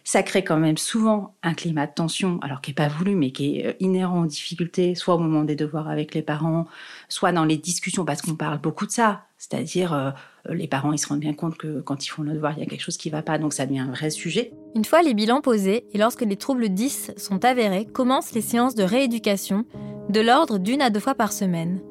[0.05, 3.31] Ça crée quand même souvent un climat de tension, alors qui n'est pas voulu, mais
[3.31, 6.67] qui est inhérent aux difficultés, soit au moment des devoirs avec les parents,
[7.09, 9.25] soit dans les discussions, parce qu'on parle beaucoup de ça.
[9.51, 10.11] C'est-à-dire, euh,
[10.49, 12.63] les parents, ils se rendent bien compte que quand ils font le devoir, il y
[12.63, 14.55] a quelque chose qui ne va pas, donc ça devient un vrai sujet.
[14.75, 18.75] Une fois les bilans posés et lorsque les troubles 10 sont avérés, commencent les séances
[18.75, 19.67] de rééducation
[20.09, 21.83] de l'ordre d'une à deux fois par semaine.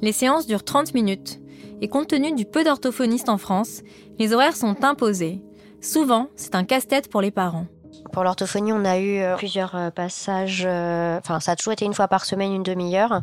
[0.00, 1.40] Les séances durent 30 minutes
[1.82, 3.82] et compte tenu du peu d'orthophonistes en France,
[4.18, 5.42] les horaires sont imposés.
[5.82, 7.66] Souvent, c'est un casse-tête pour les parents.
[8.12, 10.62] Pour l'orthophonie, on a eu euh, plusieurs euh, passages.
[10.64, 13.20] Enfin, ça a toujours été une fois par semaine, une demi-heure.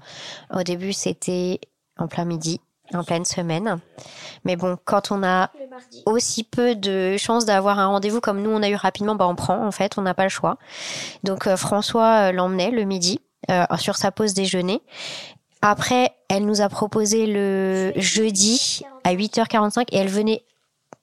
[0.54, 1.60] Au début, c'était
[1.98, 2.62] en plein midi,
[2.93, 3.80] en pleine semaine.
[4.45, 5.51] Mais bon, quand on a
[6.06, 9.36] aussi peu de chances d'avoir un rendez-vous comme nous, on a eu rapidement, bah, on
[9.36, 10.58] prend, en fait, on n'a pas le choix.
[11.23, 14.82] Donc, euh, François euh, l'emmenait le midi euh, sur sa pause déjeuner.
[15.62, 20.43] Après, elle nous a proposé le jeudi à 8h45 et elle venait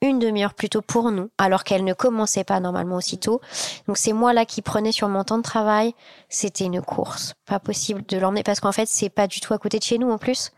[0.00, 3.40] une demi-heure plus tôt pour nous, alors qu'elle ne commençait pas normalement aussitôt.
[3.86, 5.94] Donc c'est moi là qui prenais sur mon temps de travail.
[6.28, 9.58] C'était une course, pas possible de l'emmener parce qu'en fait c'est pas du tout à
[9.58, 10.52] côté de chez nous en plus.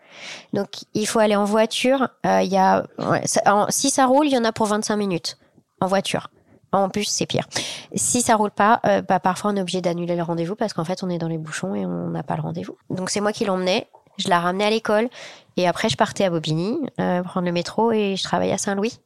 [0.53, 2.09] Donc il faut aller en voiture.
[2.27, 3.23] Euh, Il y a ouais,
[3.71, 5.39] si ça roule, il y en a pour 25 minutes
[5.81, 6.29] en voiture.
[6.73, 7.49] En plus, c'est pire.
[7.95, 10.85] Si ça roule pas, euh, bah, parfois on est obligé d'annuler le rendez-vous parce qu'en
[10.85, 12.77] fait on est dans les bouchons et on n'a pas le rendez-vous.
[12.91, 13.89] Donc c'est moi qui l'emmenais.
[14.19, 15.09] Je la ramenais à l'école
[15.57, 19.01] et après je partais à Bobigny euh, prendre le métro et je travaillais à Saint-Louis.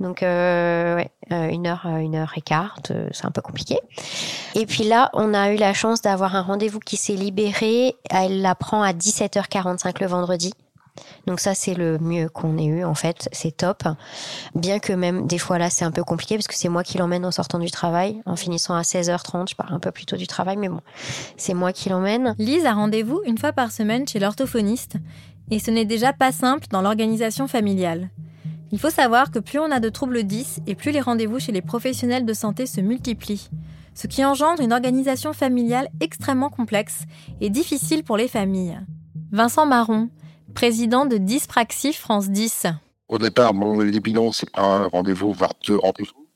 [0.00, 2.78] Donc, euh, euh, une heure, euh, une heure et quart,
[3.12, 3.78] c'est un peu compliqué.
[4.54, 7.94] Et puis là, on a eu la chance d'avoir un rendez-vous qui s'est libéré.
[8.10, 10.52] Elle la prend à 17h45 le vendredi.
[11.26, 13.28] Donc ça, c'est le mieux qu'on ait eu, en fait.
[13.32, 13.84] C'est top.
[14.54, 16.98] Bien que même, des fois, là, c'est un peu compliqué parce que c'est moi qui
[16.98, 18.20] l'emmène en sortant du travail.
[18.26, 20.80] En finissant à 16h30, je pars un peu plus tôt du travail, mais bon,
[21.36, 22.34] c'est moi qui l'emmène.
[22.38, 24.96] Lise a rendez-vous une fois par semaine chez l'orthophoniste
[25.50, 28.10] et ce n'est déjà pas simple dans l'organisation familiale.
[28.72, 31.52] Il faut savoir que plus on a de troubles 10 et plus les rendez-vous chez
[31.52, 33.50] les professionnels de santé se multiplient,
[33.94, 37.02] ce qui engendre une organisation familiale extrêmement complexe
[37.42, 38.80] et difficile pour les familles.
[39.30, 40.08] Vincent Marron,
[40.54, 42.66] président de Dyspraxie France 10.
[43.08, 46.26] Au départ, bon, les bilans, c'est un rendez-vous, voire deux rendez-vous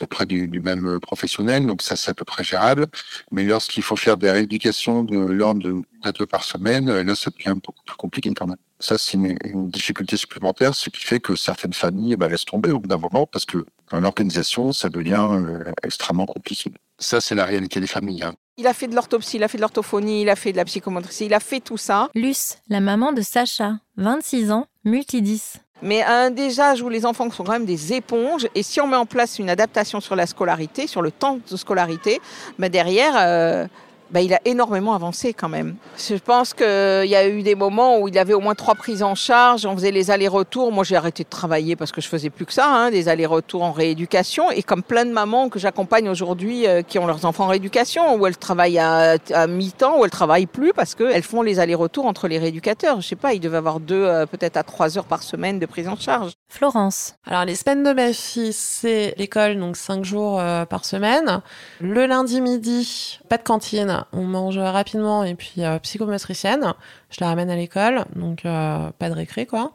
[0.00, 2.86] auprès du, même professionnel, donc ça c'est à peu près gérable.
[3.30, 5.82] Mais lorsqu'il faut faire des rééducations de l'ordre de
[6.18, 8.56] deux par semaine, là ça devient beaucoup plus compliqué quand même.
[8.80, 12.70] Ça c'est une, une difficulté supplémentaire, ce qui fait que certaines familles bah, laissent tomber
[12.70, 16.72] au bout d'un moment parce que dans l'organisation, ça devient euh, extrêmement compliqué.
[16.98, 18.22] Ça c'est la réalité des familles.
[18.24, 18.34] hein.
[18.56, 20.64] Il a fait de l'orthopsie, il a fait de l'orthophonie, il a fait de la
[20.64, 22.08] psychomotricité, il a fait tout ça.
[22.14, 25.54] Luce, la maman de Sacha, 26 ans, multidis.
[25.82, 28.80] Mais à un des âges où les enfants sont quand même des éponges, et si
[28.80, 32.20] on met en place une adaptation sur la scolarité, sur le temps de scolarité,
[32.58, 33.66] bah derrière, euh,
[34.14, 35.74] bah il a énormément avancé quand même.
[35.98, 39.02] Je pense qu'il y a eu des moments où il avait au moins trois prises
[39.02, 40.70] en charge, on faisait les allers-retours.
[40.70, 43.64] Moi, j'ai arrêté de travailler parce que je faisais plus que ça, hein, des allers-retours
[43.64, 44.52] en rééducation.
[44.52, 48.14] Et comme plein de mamans que j'accompagne aujourd'hui euh, qui ont leurs enfants en rééducation,
[48.14, 52.28] où elles travaillent à, mi-temps, où elles travaillent plus parce qu'elles font les allers-retours entre
[52.28, 53.00] les rééducateurs.
[53.00, 55.66] Je sais pas, ils devaient avoir deux, euh, peut-être à trois heures par semaine de
[55.66, 56.34] prise en charge.
[56.54, 57.16] Florence.
[57.26, 61.40] Alors, les semaines de ma fille, c'est l'école, donc cinq jours euh, par semaine.
[61.80, 66.74] Le lundi midi, pas de cantine, on mange rapidement et puis euh, psychomotricienne.
[67.10, 69.72] Je la ramène à l'école, donc euh, pas de récré, quoi.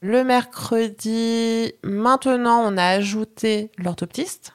[0.00, 4.54] Le mercredi, maintenant, on a ajouté l'orthoptiste.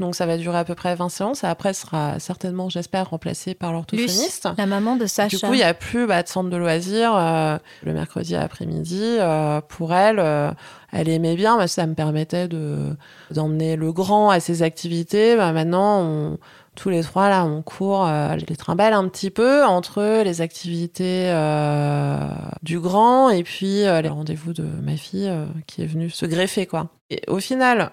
[0.00, 1.44] Donc, ça va durer à peu près 20 séances.
[1.44, 4.48] Et après, sera certainement, j'espère, remplacé par l'orthophoniste.
[4.58, 5.28] La maman de Sacha.
[5.36, 9.02] Du coup, il n'y a plus bah, de centre de loisirs euh, le mercredi après-midi.
[9.20, 10.50] euh, pour elle, euh,
[10.92, 12.96] elle aimait bien, mais ça me permettait de
[13.30, 15.36] d'emmener le grand à ses activités.
[15.36, 16.38] Bah, maintenant, on-
[16.76, 21.24] tous les trois, là, on court, euh, les trimballe un petit peu entre les activités
[21.26, 22.28] euh,
[22.62, 26.26] du grand et puis euh, les rendez-vous de ma fille euh, qui est venue se
[26.26, 26.88] greffer, quoi.
[27.12, 27.90] Et au final,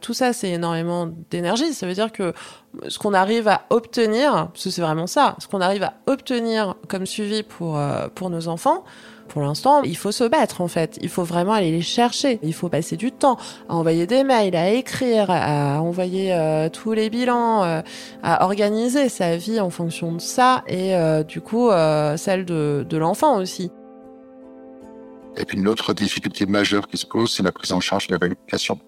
[0.00, 1.72] tout ça, c'est énormément d'énergie.
[1.72, 2.32] Ça veut dire que
[2.88, 6.74] ce qu'on arrive à obtenir, parce que c'est vraiment ça, ce qu'on arrive à obtenir
[6.88, 7.80] comme suivi pour,
[8.16, 8.82] pour nos enfants,
[9.28, 10.98] Pour l'instant, il faut se battre en fait.
[11.02, 12.38] Il faut vraiment aller les chercher.
[12.42, 13.36] Il faut passer du temps
[13.68, 17.82] à envoyer des mails, à écrire, à envoyer euh, tous les bilans, euh,
[18.22, 21.70] à organiser sa vie en fonction de ça et euh, du coup
[22.16, 23.70] celle de, de l'enfant aussi.
[25.36, 28.14] Et puis une autre difficulté majeure qui se pose, c'est la prise en charge de
[28.14, 28.78] la rééducation.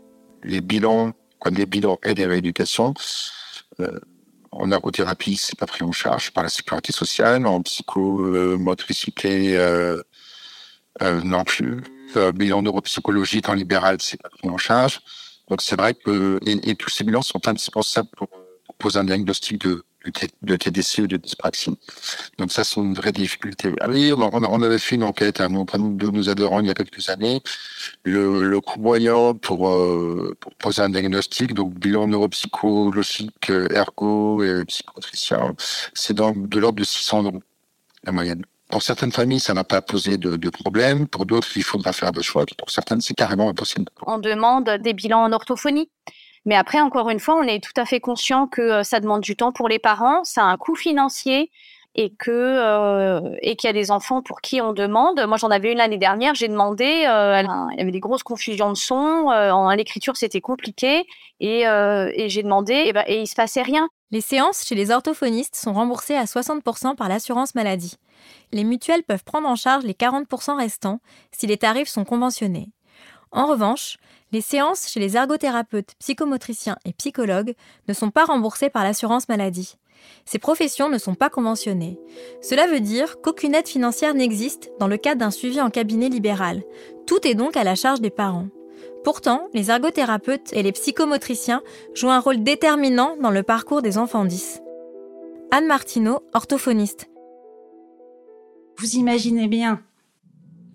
[0.43, 2.95] Les bilans, comme les bilans et les rééducations,
[3.81, 3.99] euh,
[4.51, 10.03] en ergothérapie, c'est pas pris en charge par la sécurité sociale, en psychomotricité euh,
[11.03, 11.83] euh, non plus,
[12.17, 15.01] euh, bilan neuropsychologique en libéral, c'est pas pris en charge.
[15.49, 18.29] Donc c'est vrai que et, et, tous ces bilans sont indispensables pour,
[18.79, 19.67] poser un diagnostic
[20.43, 21.77] de TDC ou de dyspraxie.
[22.39, 23.73] Donc ça, c'est une vraie difficulté.
[23.81, 26.75] Ah oui, on, avait fait une enquête hein, auprès de nos adhérents il y a
[26.75, 27.43] quelques années.
[28.05, 34.65] Le, le coût moyen pour, euh, pour poser un diagnostic, donc bilan neuropsychologique, ergo et
[34.67, 35.57] psychotricien,
[35.95, 37.43] c'est de l'ordre de 600 euros,
[38.05, 38.45] la moyenne.
[38.69, 41.09] Pour certaines familles, ça n'a pas posé de, de, problème.
[41.09, 42.45] Pour d'autres, il faudra faire le choix.
[42.59, 43.87] Pour certaines, c'est carrément impossible.
[44.07, 45.91] On demande des bilans en orthophonie.
[46.45, 49.21] Mais après, encore une fois, on est tout à fait conscient que euh, ça demande
[49.21, 51.51] du temps pour les parents, ça a un coût financier
[51.99, 55.21] et que euh, qu'il y a des enfants pour qui on demande.
[55.27, 56.37] Moi, j'en avais une l'année dernière.
[56.37, 56.85] J'ai demandé.
[56.85, 59.31] Euh, il y avait des grosses confusions de son.
[59.33, 61.05] Euh, en l'écriture, c'était compliqué.
[61.41, 62.73] Et, euh, et j'ai demandé.
[62.73, 63.89] Et, ben, et il se passait rien.
[64.13, 67.97] Les séances chez les orthophonistes sont remboursées à 60% par l'assurance maladie.
[68.53, 71.01] Les mutuelles peuvent prendre en charge les 40% restants
[71.33, 72.69] si les tarifs sont conventionnés.
[73.33, 73.97] En revanche,
[74.31, 77.55] les séances chez les ergothérapeutes, psychomotriciens et psychologues
[77.89, 79.75] ne sont pas remboursées par l'assurance maladie.
[80.25, 81.99] Ces professions ne sont pas conventionnées.
[82.43, 86.63] Cela veut dire qu'aucune aide financière n'existe dans le cadre d'un suivi en cabinet libéral.
[87.07, 88.49] Tout est donc à la charge des parents.
[89.05, 91.63] Pourtant, les ergothérapeutes et les psychomotriciens
[91.95, 94.61] jouent un rôle déterminant dans le parcours des enfants 10.
[95.51, 97.09] Anne Martineau, orthophoniste.
[98.77, 99.83] Vous imaginez bien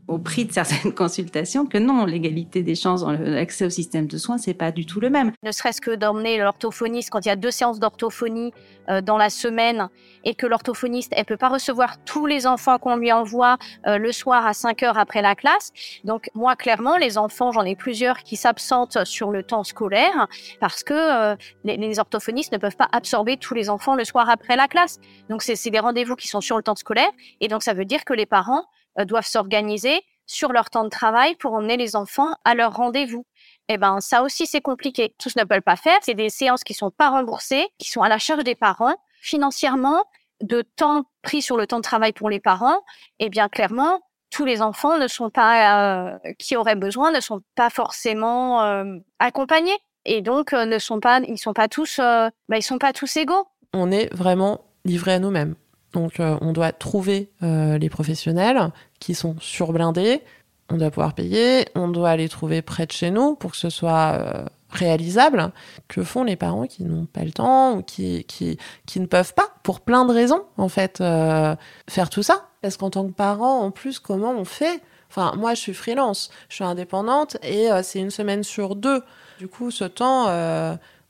[0.07, 4.17] au prix de certaines consultations que non, l'égalité des chances dans l'accès au système de
[4.17, 5.31] soins, c'est pas du tout le même.
[5.43, 8.51] Ne serait-ce que d'emmener l'orthophoniste quand il y a deux séances d'orthophonie
[8.89, 9.89] euh, dans la semaine
[10.23, 14.11] et que l'orthophoniste, elle peut pas recevoir tous les enfants qu'on lui envoie euh, le
[14.11, 15.71] soir à 5 heures après la classe.
[16.03, 20.27] Donc moi, clairement, les enfants, j'en ai plusieurs qui s'absentent sur le temps scolaire
[20.59, 24.29] parce que euh, les, les, orthophonistes ne peuvent pas absorber tous les enfants le soir
[24.29, 24.99] après la classe.
[25.29, 28.03] Donc c'est des rendez-vous qui sont sur le temps scolaire et donc ça veut dire
[28.03, 28.65] que les parents
[29.05, 33.25] doivent s'organiser sur leur temps de travail pour emmener les enfants à leur rendez-vous.
[33.69, 35.15] Eh ben, ça aussi, c'est compliqué.
[35.19, 35.97] Tous ne peuvent pas faire.
[36.01, 40.03] C'est des séances qui sont pas remboursées, qui sont à la charge des parents financièrement,
[40.41, 42.81] de temps pris sur le temps de travail pour les parents.
[43.19, 47.41] Eh bien, clairement, tous les enfants ne sont pas, euh, qui auraient besoin, ne sont
[47.55, 49.77] pas forcément euh, accompagnés.
[50.05, 52.91] Et donc, euh, ne sont pas, ils sont pas tous, euh, bah, ils sont pas
[52.91, 53.47] tous égaux.
[53.73, 55.55] On est vraiment livrés à nous-mêmes.
[55.93, 60.21] Donc euh, on doit trouver euh, les professionnels qui sont surblindés,
[60.69, 63.69] on doit pouvoir payer, on doit les trouver près de chez nous pour que ce
[63.69, 65.51] soit euh, réalisable.
[65.87, 69.35] Que font les parents qui n'ont pas le temps ou qui, qui, qui ne peuvent
[69.35, 72.47] pas, pour plein de raisons, en fait, faire tout ça?
[72.61, 74.81] Parce qu'en tant que parent, en plus, comment on fait?
[75.09, 79.03] Enfin, moi, je suis freelance, je suis indépendante et c'est une semaine sur deux.
[79.37, 80.25] Du coup, ce temps,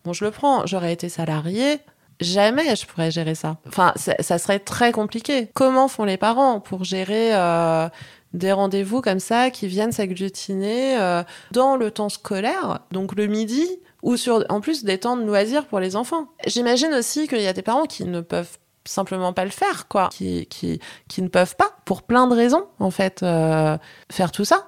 [0.04, 0.66] bon, je le prends.
[0.66, 1.80] J'aurais été salariée,
[2.20, 3.58] jamais je pourrais gérer ça.
[3.68, 5.50] Enfin, ça serait très compliqué.
[5.54, 7.88] Comment font les parents pour gérer euh,
[8.34, 13.68] des rendez-vous comme ça qui viennent s'agglutiner euh, dans le temps scolaire, donc le midi,
[14.02, 16.28] ou sur en plus des temps de loisirs pour les enfants?
[16.46, 20.10] J'imagine aussi qu'il y a des parents qui ne peuvent simplement pas le faire, quoi,
[20.12, 23.78] qui, qui, qui ne peuvent pas, pour plein de raisons, en fait, euh,
[24.12, 24.68] faire tout ça.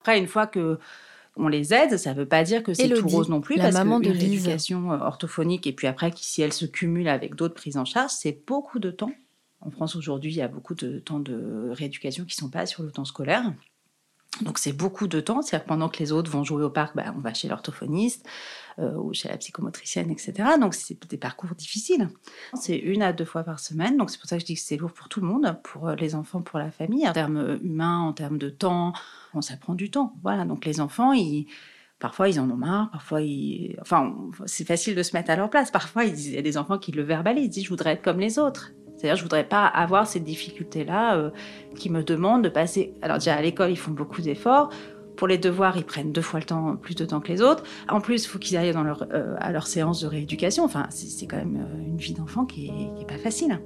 [0.00, 0.78] Après, une fois que
[1.36, 3.64] on les aide, ça ne veut pas dire que c'est tout rose non plus, la
[3.64, 4.44] parce maman que de une Lise.
[4.44, 8.12] éducation euh, orthophonique, et puis après, si elle se cumule avec d'autres prises en charge,
[8.12, 9.12] c'est beaucoup de temps.
[9.60, 12.66] En France, aujourd'hui, il y a beaucoup de temps de rééducation qui ne sont pas
[12.66, 13.52] sur le temps scolaire.
[14.42, 17.14] Donc c'est beaucoup de temps, c'est-à-dire pendant que les autres vont jouer au parc, bah,
[17.16, 18.26] on va chez l'orthophoniste
[18.78, 20.32] euh, ou chez la psychomotricienne, etc.
[20.60, 22.08] Donc c'est des parcours difficiles.
[22.54, 24.60] C'est une à deux fois par semaine, donc c'est pour ça que je dis que
[24.60, 27.08] c'est lourd pour tout le monde, pour euh, les enfants, pour la famille.
[27.08, 28.92] En termes humains, en termes de temps,
[29.40, 30.14] ça prend du temps.
[30.22, 31.12] Voilà, donc les enfants,
[32.00, 33.76] parfois ils en ont marre, parfois ils...
[33.80, 34.14] Enfin,
[34.46, 35.70] c'est facile de se mettre à leur place.
[35.70, 38.18] Parfois, il y a des enfants qui le verbalisent, ils disent «je voudrais être comme
[38.18, 38.72] les autres».
[39.04, 41.30] C'est-à-dire, je voudrais pas avoir cette difficulté-là euh,
[41.76, 42.94] qui me demande de passer.
[43.02, 44.70] Alors déjà à l'école, ils font beaucoup d'efforts.
[45.18, 47.64] Pour les devoirs, ils prennent deux fois le temps, plus de temps que les autres.
[47.90, 50.64] En plus, il faut qu'ils aillent dans leur, euh, à leur séance de rééducation.
[50.64, 53.60] Enfin, c'est quand même euh, une vie d'enfant qui est, qui est pas facile.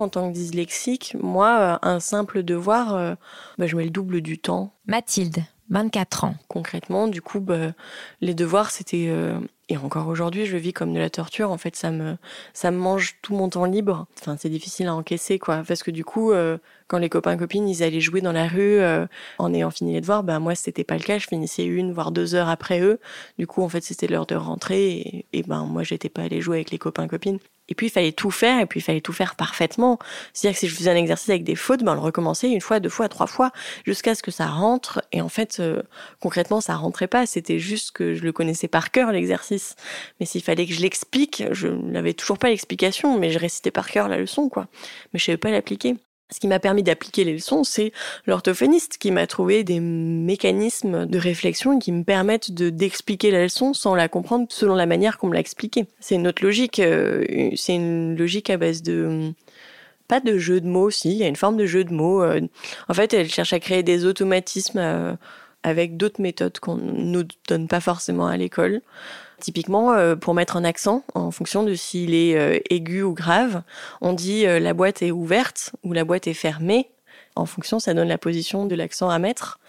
[0.00, 3.14] En tant que dyslexique, moi, un simple devoir, euh,
[3.56, 4.72] bah, je mets le double du temps.
[4.86, 6.34] Mathilde, 24 ans.
[6.48, 7.72] Concrètement, du coup, bah,
[8.20, 11.50] les devoirs, c'était euh, et encore aujourd'hui, je vis comme de la torture.
[11.50, 12.16] En fait, ça me,
[12.54, 14.06] ça me mange tout mon temps libre.
[14.20, 15.62] Enfin, c'est difficile à encaisser, quoi.
[15.66, 18.80] Parce que du coup, euh, quand les copains copines ils allaient jouer dans la rue
[18.80, 19.06] euh,
[19.38, 21.18] en ayant fini les devoirs, ben moi c'était pas le cas.
[21.18, 22.98] Je finissais une voire deux heures après eux.
[23.38, 26.40] Du coup en fait c'était l'heure de rentrer et, et ben moi j'étais pas allée
[26.40, 27.38] jouer avec les copains copines.
[27.68, 29.98] Et puis il fallait tout faire, et puis il fallait tout faire parfaitement.
[30.32, 32.60] C'est-à-dire que si je faisais un exercice avec des fautes, ben, on le recommençait une
[32.60, 33.52] fois, deux fois, trois fois,
[33.84, 35.02] jusqu'à ce que ça rentre.
[35.12, 35.82] Et en fait, euh,
[36.20, 37.26] concrètement, ça rentrait pas.
[37.26, 39.76] C'était juste que je le connaissais par cœur, l'exercice.
[40.18, 43.90] Mais s'il fallait que je l'explique, je n'avais toujours pas l'explication, mais je récitais par
[43.90, 44.68] cœur la leçon, quoi.
[45.12, 45.96] Mais je savais pas l'appliquer.
[46.30, 47.90] Ce qui m'a permis d'appliquer les leçons, c'est
[48.26, 53.72] l'orthophoniste qui m'a trouvé des mécanismes de réflexion qui me permettent de d'expliquer la leçon
[53.72, 55.86] sans la comprendre selon la manière qu'on me l'a expliquée.
[56.00, 57.24] C'est une autre logique, euh,
[57.56, 59.32] c'est une logique à base de
[60.06, 62.22] pas de jeu de mots aussi, il y a une forme de jeu de mots.
[62.22, 62.40] euh.
[62.88, 65.14] En fait, elle cherche à créer des automatismes euh,
[65.62, 68.80] avec d'autres méthodes qu'on nous donne pas forcément à l'école.
[69.40, 73.62] Typiquement, euh, pour mettre un accent, en fonction de s'il est euh, aigu ou grave,
[74.00, 76.90] on dit euh, la boîte est ouverte ou la boîte est fermée.
[77.36, 79.60] En fonction, ça donne la position de l'accent à mettre.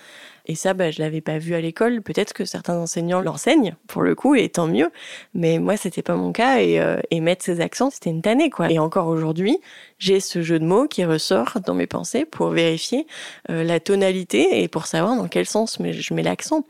[0.49, 2.01] Et ça, bah, je l'avais pas vu à l'école.
[2.01, 4.89] Peut-être que certains enseignants l'enseignent, pour le coup, et tant mieux.
[5.35, 6.59] Mais moi, c'était pas mon cas.
[6.59, 8.71] Et, euh, et mettre ces accents, c'était une tannée, quoi.
[8.71, 9.59] Et encore aujourd'hui,
[9.99, 13.05] j'ai ce jeu de mots qui ressort dans mes pensées pour vérifier
[13.51, 16.65] euh, la tonalité et pour savoir dans quel sens je mets l'accent.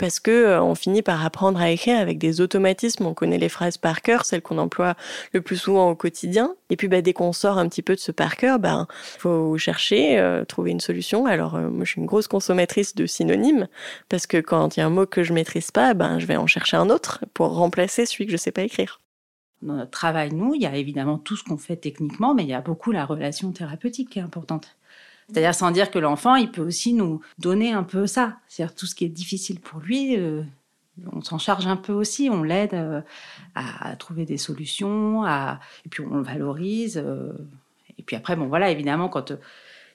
[0.00, 3.04] Parce que euh, on finit par apprendre à écrire avec des automatismes.
[3.04, 4.94] On connaît les phrases par cœur, celles qu'on emploie
[5.34, 6.54] le plus souvent au quotidien.
[6.70, 8.86] Et puis, bah, dès qu'on sort un petit peu de ce par cœur, ben,
[9.18, 11.26] faut chercher, euh, trouver une solution.
[11.26, 13.68] Alors, euh, moi, je suis une grosse consommatrice de synonymes
[14.08, 16.36] parce que quand il y a un mot que je maîtrise pas, ben, je vais
[16.36, 19.00] en chercher un autre pour remplacer celui que je sais pas écrire.
[19.60, 22.48] Dans notre travail, nous, il y a évidemment tout ce qu'on fait techniquement, mais il
[22.48, 24.78] y a beaucoup la relation thérapeutique qui est importante.
[25.32, 28.36] C'est-à-dire sans dire que l'enfant, il peut aussi nous donner un peu ça.
[28.48, 30.42] C'est-à-dire tout ce qui est difficile pour lui, euh,
[31.12, 33.00] on s'en charge un peu aussi, on l'aide euh,
[33.54, 35.60] à, à trouver des solutions, à...
[35.86, 36.98] et puis on le valorise.
[36.98, 37.32] euh,
[37.98, 39.36] et puis après, bon voilà, évidemment, quand euh,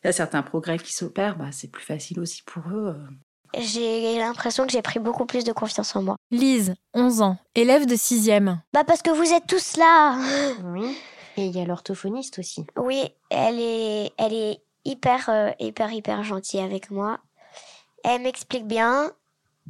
[0.03, 2.95] il y a certains progrès qui s'opèrent, bah, c'est plus facile aussi pour eux.
[2.95, 3.59] euh.
[3.59, 6.15] J'ai l'impression que j'ai pris beaucoup plus de confiance en moi.
[6.31, 8.57] Lise, 11 ans, élève de 6e.
[8.73, 10.17] Bah parce que vous êtes tous là.
[10.65, 10.95] Oui.
[11.37, 12.65] Et il y a l'orthophoniste aussi.
[12.77, 17.19] Oui, elle est, elle est hyper, euh, hyper, hyper gentille avec moi.
[18.03, 19.11] Elle m'explique bien.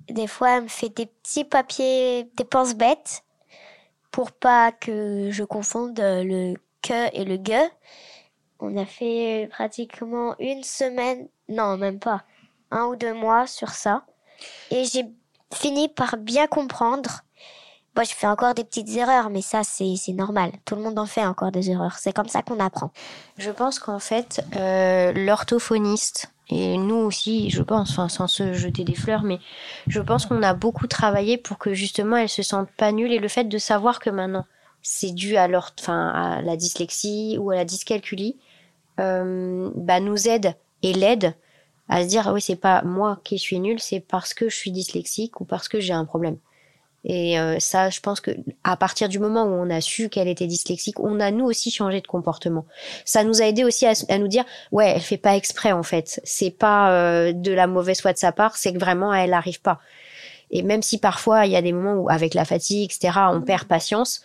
[0.10, 3.23] Des fois, elle me fait des petits papiers, des penses bêtes
[4.12, 7.69] pour pas que je confonde le que et le gue.
[8.60, 12.23] On a fait pratiquement une semaine, non, même pas,
[12.71, 14.06] un ou deux mois sur ça.
[14.71, 15.06] Et j'ai
[15.54, 17.21] fini par bien comprendre.
[17.96, 20.52] Bon, je fais encore des petites erreurs, mais ça, c'est normal.
[20.66, 21.98] Tout le monde en fait encore des erreurs.
[21.98, 22.92] C'est comme ça qu'on apprend.
[23.38, 28.84] Je pense qu'en fait, euh, l'orthophoniste, et nous aussi, je pense, enfin, sans se jeter
[28.84, 29.40] des fleurs, mais
[29.88, 33.20] je pense qu'on a beaucoup travaillé pour que justement elle se sente pas nulle et
[33.20, 34.46] le fait de savoir que maintenant
[34.84, 38.38] c'est dû à, à la dyslexie ou à la dyscalculie,
[39.00, 40.54] euh, bah, nous aide
[40.84, 41.34] et l'aide
[41.90, 44.56] à se dire, ah oui, c'est pas moi qui suis nulle, c'est parce que je
[44.56, 46.38] suis dyslexique ou parce que j'ai un problème.
[47.06, 48.32] Et euh, ça, je pense que
[48.63, 51.70] à partir du moment où on a su qu'elle était dyslexique, on a nous aussi
[51.70, 52.65] changé de comportement.
[53.06, 56.20] Ça nous a aidé aussi à, nous dire, ouais, elle fait pas exprès en fait.
[56.24, 59.62] C'est pas euh, de la mauvaise foi de sa part, c'est que vraiment elle arrive
[59.62, 59.80] pas.
[60.50, 63.41] Et même si parfois il y a des moments où avec la fatigue, etc., on
[63.41, 64.22] perd patience,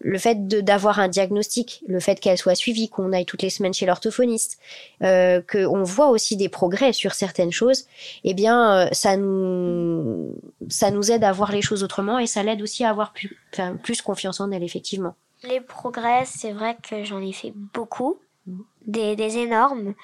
[0.00, 3.50] le fait de d'avoir un diagnostic, le fait qu'elle soit suivie, qu'on aille toutes les
[3.50, 4.58] semaines chez l'orthophoniste,
[5.02, 7.86] euh, qu'on voit aussi des progrès sur certaines choses,
[8.24, 10.34] eh bien, euh, ça nous
[10.68, 13.38] ça nous aide à voir les choses autrement et ça l'aide aussi à avoir plus,
[13.52, 15.14] enfin, plus confiance en elle, effectivement.
[15.42, 18.18] Les progrès, c'est vrai que j'en ai fait beaucoup,
[18.86, 19.94] des, des énormes.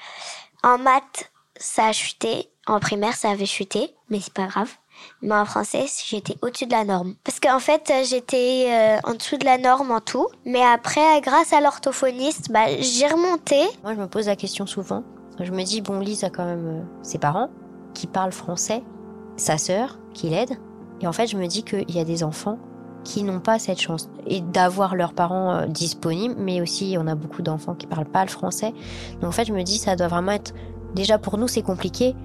[0.63, 2.49] En maths, ça a chuté.
[2.67, 4.71] En primaire, ça avait chuté, mais c'est pas grave.
[5.23, 7.15] Mais en français, j'étais au-dessus de la norme.
[7.25, 10.29] Parce qu'en fait, j'étais euh, en dessous de la norme en tout.
[10.45, 13.57] Mais après, grâce à l'orthophoniste, bah, j'ai remonté.
[13.83, 15.05] Moi, je me pose la question souvent.
[15.41, 17.51] Je me dis, bon, Lise a quand même euh, ses parents
[17.95, 18.83] qui parlent français,
[19.37, 20.59] sa sœur qui l'aide.
[21.01, 22.59] Et en fait, je me dis qu'il y a des enfants
[23.07, 27.15] qui n'ont pas cette chance et d'avoir leurs parents euh, disponibles, mais aussi on a
[27.15, 28.73] beaucoup d'enfants qui parlent pas le français.
[29.21, 30.53] Donc en fait, je me dis ça doit vraiment être
[30.95, 32.17] déjà pour nous c'est compliqué,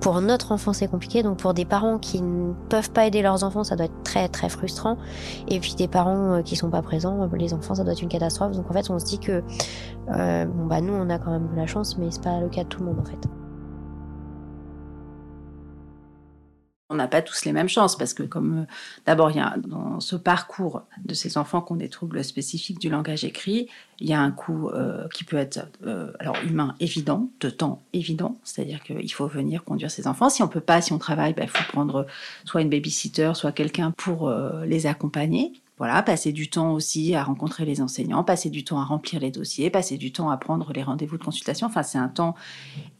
[0.00, 3.44] pour notre enfant c'est compliqué, donc pour des parents qui ne peuvent pas aider leurs
[3.44, 4.96] enfants, ça doit être très très frustrant.
[5.48, 8.02] Et puis des parents euh, qui sont pas présents, euh, les enfants ça doit être
[8.02, 8.52] une catastrophe.
[8.52, 9.42] Donc en fait, on se dit que
[10.10, 12.48] euh, bon bah nous on a quand même de la chance, mais c'est pas le
[12.48, 13.37] cas de tout le monde en fait.
[16.90, 18.64] On n'a pas tous les mêmes chances parce que, comme euh,
[19.04, 22.78] d'abord, il y a dans ce parcours de ces enfants qui ont des troubles spécifiques
[22.78, 23.68] du langage écrit,
[24.00, 27.82] il y a un coût euh, qui peut être euh, alors humain évident, de temps
[27.92, 30.30] évident, c'est-à-dire qu'il faut venir conduire ces enfants.
[30.30, 32.06] Si on peut pas, si on travaille, bah, il faut prendre
[32.46, 34.32] soit une babysitter, soit quelqu'un pour
[34.64, 35.52] les accompagner.
[35.78, 39.30] Voilà, passer du temps aussi à rencontrer les enseignants, passer du temps à remplir les
[39.30, 41.68] dossiers, passer du temps à prendre les rendez-vous de consultation.
[41.68, 42.34] Enfin, c'est un temps.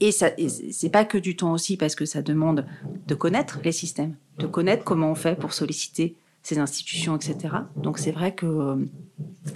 [0.00, 0.30] Et, ça,
[0.70, 2.66] c'est pas que du temps aussi parce que ça demande
[3.06, 6.16] de connaître les systèmes, de connaître comment on fait pour solliciter
[6.48, 7.56] ces institutions, etc.
[7.76, 8.76] Donc c'est vrai que euh,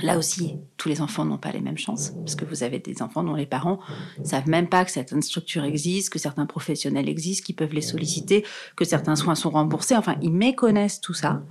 [0.02, 3.00] là aussi, tous les enfants n'ont pas les mêmes chances, parce que vous avez des
[3.00, 3.80] enfants dont les parents
[4.24, 8.44] savent même pas que certaines structures existent, que certains professionnels existent, qui peuvent les solliciter,
[8.76, 9.96] que certains soins sont remboursés.
[9.96, 11.42] Enfin, ils méconnaissent tout ça,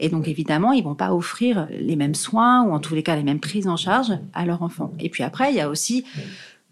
[0.00, 3.16] et donc évidemment, ils vont pas offrir les mêmes soins ou en tous les cas
[3.16, 4.92] les mêmes prises en charge à leur enfant.
[5.00, 6.04] Et puis après, il y a aussi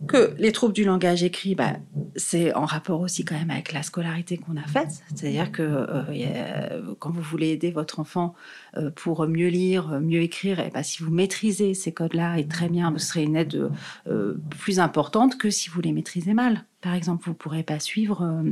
[0.06, 1.72] que les troubles du langage écrit, bah,
[2.14, 5.02] c'est en rapport aussi quand même avec la scolarité qu'on a faite.
[5.14, 8.34] C'est-à-dire que euh, quand vous voulez aider votre enfant
[8.76, 12.68] euh, pour mieux lire, mieux écrire, et bah, si vous maîtrisez ces codes-là, et très
[12.68, 13.70] bien, ce serait une aide
[14.08, 16.64] euh, plus importante que si vous les maîtrisez mal.
[16.80, 18.44] Par exemple, vous ne pourrez pas suivre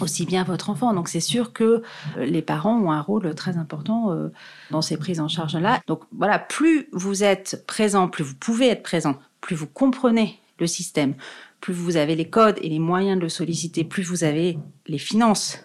[0.00, 0.94] aussi bien votre enfant.
[0.94, 1.82] Donc c'est sûr que
[2.16, 4.16] les parents ont un rôle très important
[4.70, 5.80] dans ces prises en charge-là.
[5.88, 10.66] Donc voilà, plus vous êtes présent, plus vous pouvez être présent, plus vous comprenez le
[10.66, 11.14] système.
[11.60, 14.98] Plus vous avez les codes et les moyens de le solliciter, plus vous avez les
[14.98, 15.58] finances,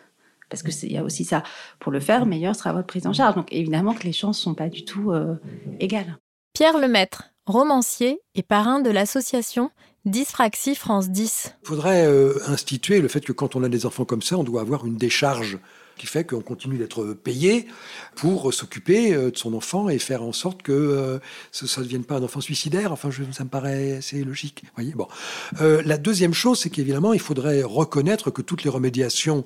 [0.49, 1.43] parce qu'il y a aussi ça,
[1.79, 3.35] pour le faire, meilleure sera votre prise en charge.
[3.35, 5.35] Donc évidemment que les chances ne sont pas du tout euh,
[5.79, 6.17] égales.
[6.53, 9.71] Pierre Lemaître, romancier et parrain de l'association
[10.05, 11.55] Dyspraxie France 10.
[11.63, 14.43] Il faudrait euh, instituer le fait que quand on a des enfants comme ça, on
[14.43, 15.59] doit avoir une décharge
[15.97, 17.67] qui fait qu'on continue d'être payé
[18.15, 21.19] pour s'occuper euh, de son enfant et faire en sorte que euh,
[21.51, 22.91] ça ne devienne pas un enfant suicidaire.
[22.91, 24.63] Enfin, je, ça me paraît assez logique.
[24.75, 25.07] Voyez bon.
[25.61, 29.45] Euh, la deuxième chose, c'est qu'évidemment, il faudrait reconnaître que toutes les remédiations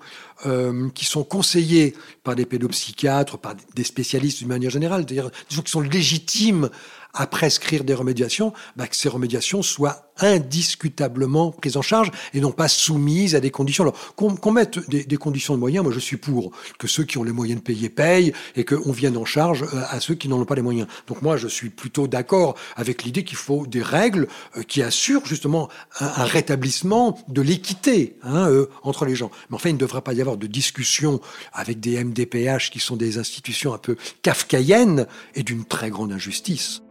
[0.93, 5.81] qui sont conseillées par des pédopsychiatres, par des spécialistes d'une manière générale, c'est-à-dire qui sont
[5.81, 6.69] légitimes
[7.17, 12.51] à prescrire des remédiations, bah, que ces remédiations soient indiscutablement prises en charge et non
[12.51, 13.83] pas soumises à des conditions.
[13.83, 17.23] Alors, qu'on mette des, conditions de moyens, moi je suis pour que ceux qui ont
[17.23, 20.39] les moyens de payer payent et qu'on vienne en charge euh, à ceux qui n'en
[20.39, 20.87] ont pas les moyens.
[21.07, 25.25] Donc moi je suis plutôt d'accord avec l'idée qu'il faut des règles euh, qui assurent
[25.25, 29.31] justement un, rétablissement de l'équité hein, euh, entre les gens.
[29.49, 31.19] Mais enfin, il ne devrait pas y avoir de discussion
[31.53, 36.81] avec des MDPH qui sont des institutions un peu kafkaïennes et d'une très grande injustice.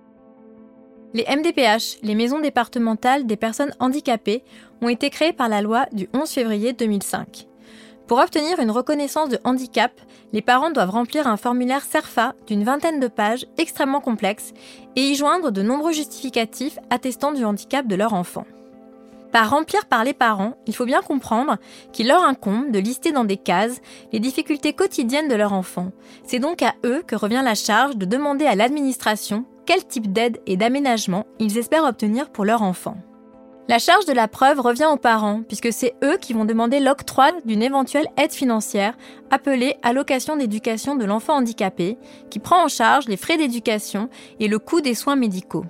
[1.14, 4.42] Les MDPH, les maisons départementales des personnes handicapées,
[4.82, 7.46] ont été créées par la loi du 11 février 2005.
[8.06, 9.92] Pour obtenir une reconnaissance de handicap,
[10.32, 14.52] les parents doivent remplir un formulaire CERFA d'une vingtaine de pages extrêmement complexe
[14.94, 18.46] et y joindre de nombreux justificatifs attestant du handicap de leur enfant.
[19.32, 21.56] Par remplir par les parents, il faut bien comprendre
[21.92, 23.80] qu'il leur incombe de lister dans des cases
[24.12, 25.90] les difficultés quotidiennes de leur enfant.
[26.24, 30.38] C'est donc à eux que revient la charge de demander à l'administration quel type d'aide
[30.46, 32.96] et d'aménagement ils espèrent obtenir pour leur enfant.
[33.68, 37.32] La charge de la preuve revient aux parents, puisque c'est eux qui vont demander l'octroi
[37.44, 38.96] d'une éventuelle aide financière,
[39.32, 41.98] appelée allocation d'éducation de l'enfant handicapé,
[42.30, 44.08] qui prend en charge les frais d'éducation
[44.38, 45.64] et le coût des soins médicaux.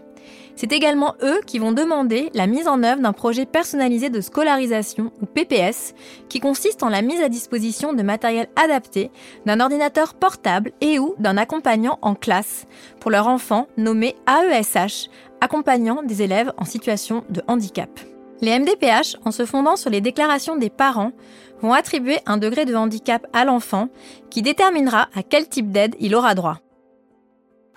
[0.57, 5.13] C'est également eux qui vont demander la mise en œuvre d'un projet personnalisé de scolarisation,
[5.21, 5.95] ou PPS,
[6.31, 9.11] qui consiste en la mise à disposition de matériel adapté,
[9.45, 12.67] d'un ordinateur portable et ou d'un accompagnant en classe,
[13.01, 15.11] pour leur enfant nommé AESH,
[15.43, 17.91] accompagnant des élèves en situation de handicap.
[18.41, 21.13] Les MDPH, en se fondant sur les déclarations des parents,
[21.61, 23.89] vont attribuer un degré de handicap à l'enfant
[24.31, 26.59] qui déterminera à quel type d'aide il aura droit.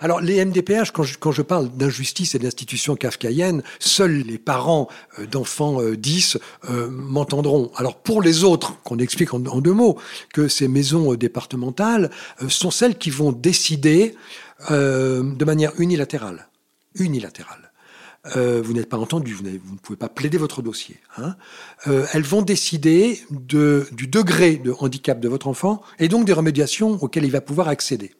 [0.00, 4.88] Alors les MDPH, quand je, parle d'injustice et d'institutions kafkaïennes, seuls les parents
[5.18, 7.70] euh, d'enfants 10 euh, euh, m'entendront.
[7.76, 9.98] Alors pour les autres, qu'on explique en, deux mots,
[10.32, 12.10] que ces maisons départementales
[12.48, 14.14] sont celles qui vont décider
[14.70, 16.48] de manière unilatérale.
[16.94, 17.72] Unilatérale.
[18.34, 20.98] vous n'êtes pas entendu, vous, ne pouvez pas plaider votre dossier.
[21.16, 21.36] Hein.
[22.12, 27.02] elles vont décider de, du degré de handicap de votre enfant et donc des remédiations
[27.02, 28.12] auxquelles il va pouvoir accéder.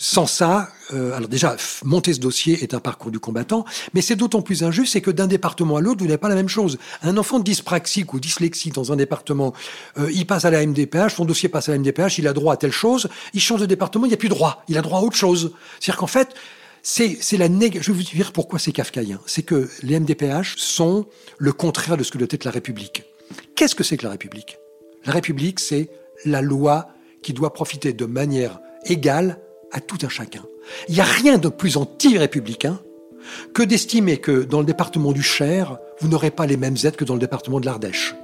[0.00, 4.14] Sans ça, euh, alors déjà, monter ce dossier est un parcours du combattant, mais c'est
[4.14, 6.78] d'autant plus injuste, c'est que d'un département à l'autre, vous n'avez pas la même chose.
[7.02, 9.52] Un enfant dyspraxique ou dyslexique dans un département,
[9.98, 12.54] euh, il passe à la MDPH, son dossier passe à la MDPH, il a droit
[12.54, 15.00] à telle chose, il change de département, il n'y a plus droit, il a droit
[15.00, 15.52] à autre chose.
[15.80, 16.28] C'est-à-dire qu'en fait,
[16.82, 17.80] c'est, la nég...
[17.82, 19.18] Je vais vous dire pourquoi c'est kafkaïen.
[19.26, 21.06] C'est que les MDPH sont
[21.38, 23.02] le contraire de ce que doit être la République.
[23.56, 24.58] Qu'est-ce que c'est que la République?
[25.04, 25.90] La République, c'est
[26.24, 26.88] la loi
[27.20, 29.40] qui doit profiter de manière égale
[29.72, 30.42] à tout un chacun.
[30.88, 32.80] Il n'y a rien de plus anti-républicain
[33.52, 37.04] que d'estimer que dans le département du Cher, vous n'aurez pas les mêmes aides que
[37.04, 38.14] dans le département de l'Ardèche.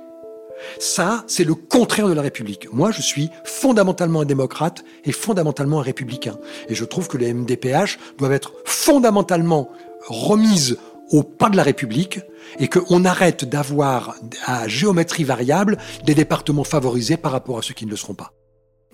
[0.78, 2.72] Ça, c'est le contraire de la République.
[2.72, 6.38] Moi, je suis fondamentalement un démocrate et fondamentalement un républicain.
[6.68, 9.68] Et je trouve que les MDPH doivent être fondamentalement
[10.06, 10.78] remises
[11.10, 12.20] au pas de la République
[12.58, 14.16] et qu'on arrête d'avoir
[14.46, 18.32] à géométrie variable des départements favorisés par rapport à ceux qui ne le seront pas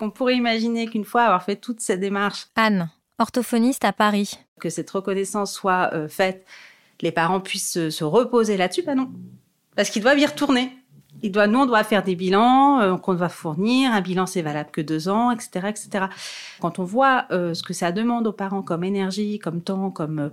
[0.01, 2.89] on pourrait imaginer qu'une fois avoir fait toute cette démarche, Anne,
[3.19, 4.39] orthophoniste à Paris.
[4.59, 6.45] Que cette reconnaissance soit euh, faite,
[7.01, 9.09] les parents puissent se, se reposer là-dessus, bah non.
[9.75, 10.71] Parce qu'ils doivent y retourner.
[11.23, 13.91] Ils doivent, nous, on doit faire des bilans euh, qu'on doit fournir.
[13.91, 16.05] Un bilan, c'est valable que deux ans, etc., etc.
[16.59, 20.31] Quand on voit euh, ce que ça demande aux parents comme énergie, comme temps, comme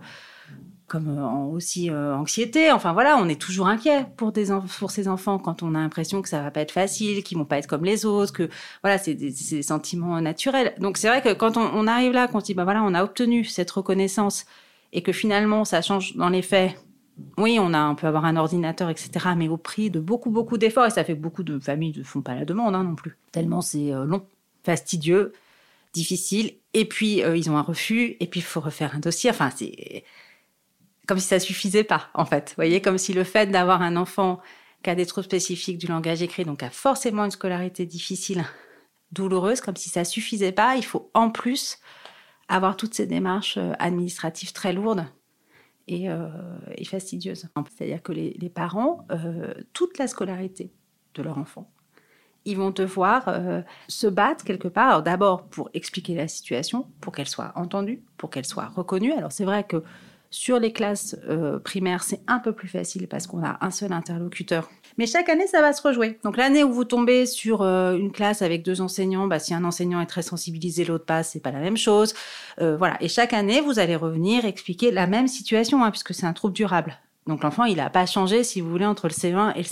[0.88, 2.72] comme euh, aussi euh, anxiété.
[2.72, 4.46] Enfin voilà, on est toujours inquiet pour des
[4.78, 7.44] pour ces enfants quand on a l'impression que ça va pas être facile, qu'ils vont
[7.44, 8.48] pas être comme les autres, que
[8.82, 10.74] voilà, c'est des, des sentiments naturels.
[10.80, 13.04] Donc c'est vrai que quand on, arrive là, qu'on se dit bah voilà, on a
[13.04, 14.46] obtenu cette reconnaissance
[14.92, 16.72] et que finalement ça change dans les faits.
[17.36, 20.56] Oui, on a, on peut avoir un ordinateur, etc., mais au prix de beaucoup, beaucoup
[20.56, 23.18] d'efforts, et ça fait beaucoup de familles ne font pas la demande hein, non plus.
[23.32, 24.24] Tellement c'est euh, long,
[24.62, 25.32] fastidieux,
[25.92, 29.30] difficile, et puis ils ont un refus, et puis il faut refaire un dossier.
[29.30, 30.04] Enfin, c'est
[31.08, 32.50] comme si ça suffisait pas, en fait.
[32.50, 34.40] Vous voyez, comme si le fait d'avoir un enfant
[34.82, 38.44] qui a des troubles spécifiques du langage écrit, donc a forcément une scolarité difficile,
[39.12, 41.78] douloureuse, comme si ça suffisait pas, il faut en plus
[42.48, 45.06] avoir toutes ces démarches euh, administratives très lourdes
[45.86, 46.28] et, euh,
[46.76, 47.48] et fastidieuses.
[47.70, 50.74] C'est-à-dire que les, parents, euh, toute la scolarité
[51.14, 51.70] de leur enfant,
[52.44, 53.34] ils vont devoir
[53.88, 55.02] se battre quelque part.
[55.02, 59.12] D'abord pour expliquer la situation, pour qu'elle soit entendue, pour qu'elle soit reconnue.
[59.12, 59.82] Alors c'est vrai que
[60.30, 63.92] sur les classes euh, primaires, c'est un peu plus facile parce qu'on a un seul
[63.92, 64.70] interlocuteur.
[64.98, 66.18] Mais chaque année, ça va se rejouer.
[66.24, 69.64] Donc l'année où vous tombez sur euh, une classe avec deux enseignants, bah, si un
[69.64, 72.14] enseignant est très sensibilisé, l'autre pas, c'est pas la même chose.
[72.60, 72.96] Euh, voilà.
[73.02, 76.54] Et chaque année, vous allez revenir expliquer la même situation, hein, puisque c'est un trouble
[76.54, 76.98] durable.
[77.26, 79.64] Donc l'enfant, il n'a pas changé, si vous voulez, entre le CE1 et le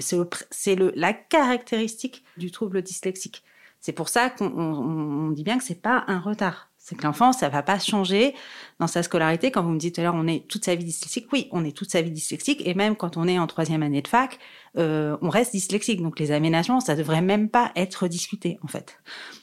[0.00, 0.38] CM1.
[0.50, 3.42] C'est la caractéristique du trouble dyslexique.
[3.80, 6.70] C'est pour ça qu'on on- on dit bien que c'est pas un retard.
[6.84, 8.34] C'est que l'enfant, ça va pas changer
[8.78, 9.50] dans sa scolarité.
[9.50, 11.26] Quand vous me dites l'heure, on est toute sa vie dyslexique.
[11.32, 12.60] Oui, on est toute sa vie dyslexique.
[12.66, 14.38] Et même quand on est en troisième année de fac,
[14.76, 16.02] euh, on reste dyslexique.
[16.02, 18.98] Donc les aménagements, ça devrait même pas être discuté, en fait.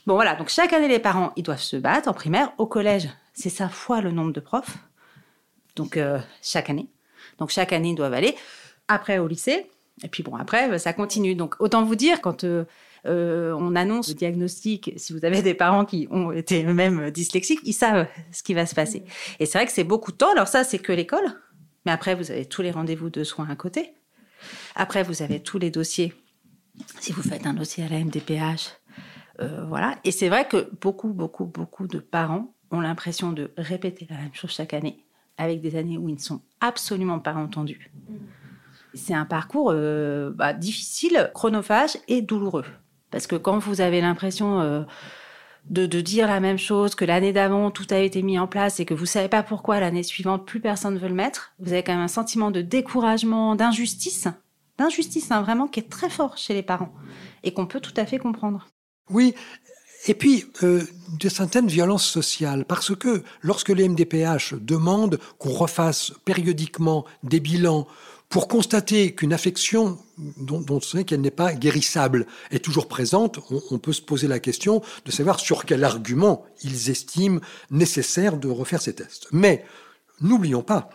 [0.06, 0.36] Bon, voilà.
[0.36, 2.54] Donc chaque année, les parents, ils doivent se battre en primaire.
[2.60, 4.78] Au collège, c'est ça fois le nombre de profs.
[5.76, 6.90] Donc euh, chaque année.
[7.40, 8.36] Donc chaque année, ils doivent aller.
[8.88, 9.68] Après, au lycée.
[10.04, 11.34] Et puis bon, après, ça continue.
[11.34, 12.66] Donc autant vous dire, quand euh,
[13.08, 17.62] euh, on annonce le diagnostic, si vous avez des parents qui ont été eux-mêmes dyslexiques,
[17.64, 19.04] ils savent ce qui va se passer.
[19.40, 20.32] Et c'est vrai que c'est beaucoup de temps.
[20.32, 21.34] Alors ça, c'est que l'école.
[21.86, 23.94] Mais après, vous avez tous les rendez-vous de soins à côté.
[24.76, 26.14] Après, vous avez tous les dossiers.
[27.00, 28.78] Si vous faites un dossier à la MDPH,
[29.42, 29.98] euh, voilà.
[30.04, 34.34] Et c'est vrai que beaucoup, beaucoup, beaucoup de parents ont l'impression de répéter la même
[34.34, 35.04] chose chaque année,
[35.38, 37.92] avec des années où ils ne sont absolument pas entendus.
[38.94, 42.66] C'est un parcours euh, bah, difficile, chronophage et douloureux.
[43.12, 44.82] Parce que quand vous avez l'impression euh,
[45.70, 48.86] de, dire la même chose, que l'année d'avant, tout a été mis en place et
[48.86, 51.84] que vous savez pas pourquoi l'année suivante, plus personne ne veut le mettre, vous avez
[51.84, 54.28] quand même un sentiment de découragement, d'injustice,
[54.78, 56.94] d'injustice hein, vraiment qui est très fort chez les parents
[57.44, 58.68] et qu'on peut tout à fait comprendre.
[59.10, 59.36] Oui,
[60.08, 60.84] et puis euh,
[61.20, 67.88] de certaines violences sociales, parce que lorsque les MDPH demandent qu'on refasse périodiquement des bilans
[68.32, 70.00] pour constater qu'une affection
[70.38, 74.28] dont, on sait qu'elle n'est pas guérissable est toujours présente, on, on peut se poser
[74.28, 79.28] la question de savoir sur quel argument ils estiment nécessaire de refaire ces tests.
[79.34, 79.66] Mais
[80.22, 80.90] n'oublions pas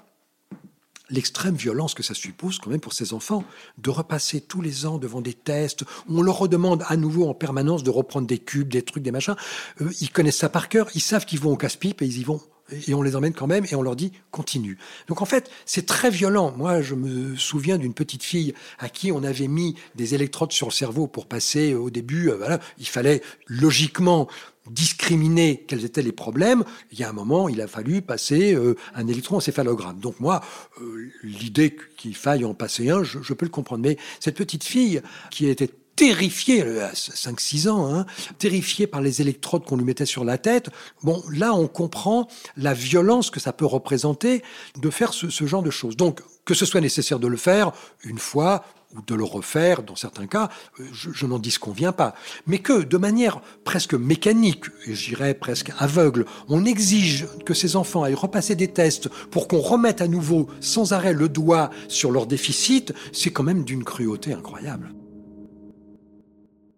[1.11, 3.45] l'extrême violence que ça suppose quand même pour ces enfants
[3.79, 7.35] de repasser tous les ans devant des tests où on leur redemande à nouveau en
[7.35, 9.37] permanence de reprendre des cubes, des trucs, des machins.
[9.83, 12.25] Euh, ils connaissent ça par cœur, ils savent qu'ils vont au casse-pipe et ils y
[12.25, 12.41] vont.
[12.87, 14.79] Et on les emmène quand même et on leur dit continue.
[15.09, 16.53] Donc en fait, c'est très violent.
[16.57, 20.67] Moi, je me souviens d'une petite fille à qui on avait mis des électrodes sur
[20.69, 22.31] le cerveau pour passer au début.
[22.31, 24.29] euh, voilà, il fallait logiquement
[24.71, 28.75] discriminer quels étaient les problèmes, il y a un moment, il a fallu passer euh,
[28.95, 30.01] un électroencéphalogramme.
[30.01, 30.43] Donc moi,
[30.81, 33.83] euh, l'idée qu'il faille en passer un, je peux le comprendre.
[33.83, 38.07] Mais cette petite fille qui était terrifiée, elle a 5-6 ans, hein,
[38.39, 40.69] terrifiée par les électrodes qu'on lui mettait sur la tête,
[41.03, 44.43] bon, là, on comprend la violence que ça peut représenter
[44.81, 45.97] de faire ce, ce genre de choses.
[45.97, 47.73] Donc, que ce soit nécessaire de le faire
[48.05, 48.63] une fois,
[48.95, 50.49] ou de le refaire dans certains cas,
[50.81, 52.15] euh, je, je n'en disconviens pas.
[52.47, 58.05] Mais que de manière presque mécanique, et j'irais presque aveugle, on exige que ces enfants
[58.05, 62.27] aillent repasser des tests pour qu'on remette à nouveau sans arrêt le doigt sur leur
[62.27, 64.96] déficit, c'est quand même d'une cruauté incroyable.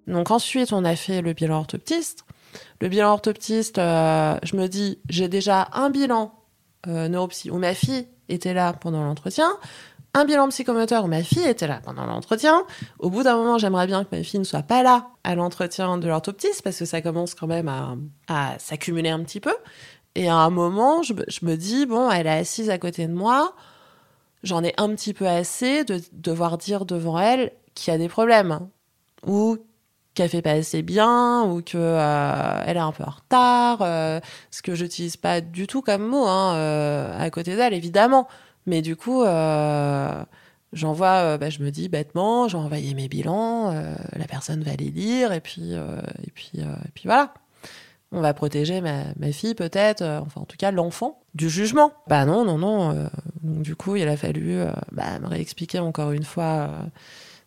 [0.09, 2.25] Donc ensuite, on a fait le bilan orthoptiste.
[2.81, 6.33] Le bilan orthoptiste, euh, je me dis, j'ai déjà un bilan
[6.87, 9.51] euh, neuropsy où ma fille était là pendant l'entretien,
[10.15, 12.65] un bilan psychomoteur où ma fille était là pendant l'entretien.
[12.99, 15.99] Au bout d'un moment, j'aimerais bien que ma fille ne soit pas là à l'entretien
[15.99, 17.71] de l'orthoptiste parce que ça commence quand même
[18.29, 19.55] à, s'accumuler un petit peu.
[20.15, 23.07] Et à un moment, je, me- je me dis, bon, elle est assise à côté
[23.07, 23.55] de moi,
[24.43, 28.09] j'en ai un petit peu assez de devoir dire devant elle qu'il y a des
[28.09, 28.61] problèmes
[29.27, 29.59] ou
[30.19, 34.19] qu'elle fait pas assez bien ou que euh, elle est un peu en retard, euh,
[34.51, 38.27] ce que j'utilise pas du tout comme mot hein, euh, à côté d'elle évidemment.
[38.67, 39.23] Mais du coup,
[40.73, 43.73] j'envoie, bah, je me dis bêtement, j'ai envoyé mes bilans,
[44.15, 47.33] la personne va les lire et puis et puis et puis voilà.
[48.11, 51.93] On va protéger ma, ma fille peut-être, enfin en tout cas l'enfant du jugement.
[52.09, 53.09] Bah non non non.
[53.43, 54.61] donc du coup, il a fallu
[54.93, 56.71] bah, me réexpliquer encore une fois.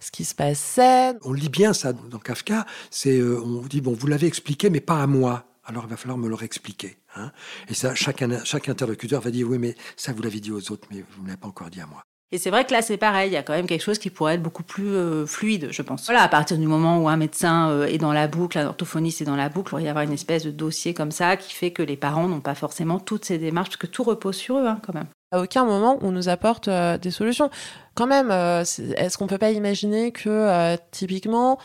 [0.02, 1.14] Ce qui se passait.
[1.24, 2.66] On lit bien ça dans Kafka.
[2.90, 5.46] C'est, euh, on vous dit bon, vous l'avez expliqué, mais pas à moi.
[5.64, 6.98] Alors il va falloir me le réexpliquer.
[7.16, 7.32] hein.
[7.70, 10.88] Et ça, chaque, chaque interlocuteur va dire oui, mais ça vous l'avez dit aux autres,
[10.92, 12.02] mais vous ne l'avez pas encore dit à moi.
[12.34, 14.10] Et c'est vrai que là, c'est pareil, il y a quand même quelque chose qui
[14.10, 16.06] pourrait être beaucoup plus euh, fluide, je pense.
[16.06, 19.22] Voilà, à partir du moment où un médecin euh, est dans la boucle, un orthophoniste
[19.22, 21.54] est dans la boucle, il pourrait y avoir une espèce de dossier comme ça qui
[21.54, 24.58] fait que les parents n'ont pas forcément toutes ces démarches, parce que tout repose sur
[24.60, 25.08] eux, hein, quand même.
[25.34, 27.50] À aucun moment on nous apporte euh, des solutions.
[27.96, 31.60] Quand même, euh, est-ce qu'on peut pas imaginer que euh, typiquement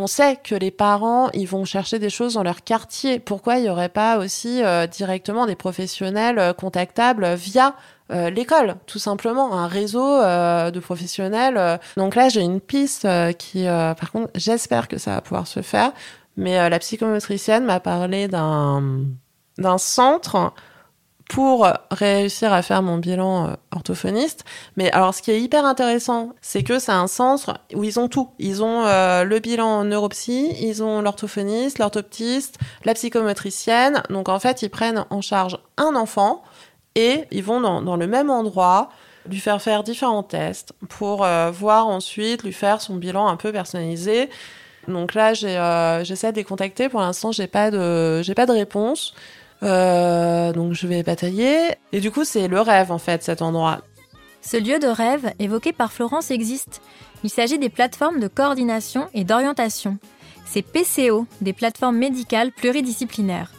[0.00, 3.18] on sait que les parents, ils vont chercher des choses dans leur quartier?
[3.18, 7.74] Pourquoi il n'y aurait pas aussi euh, directement des professionnels contactables via
[8.10, 11.78] l'école, tout simplement, un réseau de professionnels.
[11.98, 13.06] Donc là, j'ai une piste
[13.36, 15.92] qui, par contre, j'espère que ça va pouvoir se faire.
[16.38, 19.04] Mais la psychomotricienne m'a parlé d'un
[19.58, 20.54] d'un centre
[21.28, 24.44] pour réussir à faire mon bilan euh, orthophoniste.
[24.76, 28.08] Mais alors, ce qui est hyper intéressant, c'est que c'est un centre où ils ont
[28.08, 28.30] tout.
[28.38, 34.02] Ils ont euh, le bilan en neuropsy, ils ont l'orthophoniste, l'orthoptiste, la psychomotricienne.
[34.08, 36.42] Donc, en fait, ils prennent en charge un enfant
[36.94, 38.88] et ils vont dans, le même endroit
[39.28, 43.52] lui faire faire différents tests pour euh, voir ensuite, lui faire son bilan un peu
[43.52, 44.30] personnalisé.
[44.88, 46.88] Donc là, j'essaie de les contacter.
[46.88, 49.12] Pour l'instant, j'ai pas de, j'ai pas de réponse.
[49.62, 51.74] Euh, donc je vais batailler.
[51.92, 53.80] Et du coup, c'est le rêve en fait, cet endroit.
[54.40, 56.80] Ce lieu de rêve évoqué par Florence existe.
[57.24, 59.98] Il s'agit des plateformes de coordination et d'orientation.
[60.46, 63.52] C'est PCO, des plateformes médicales pluridisciplinaires.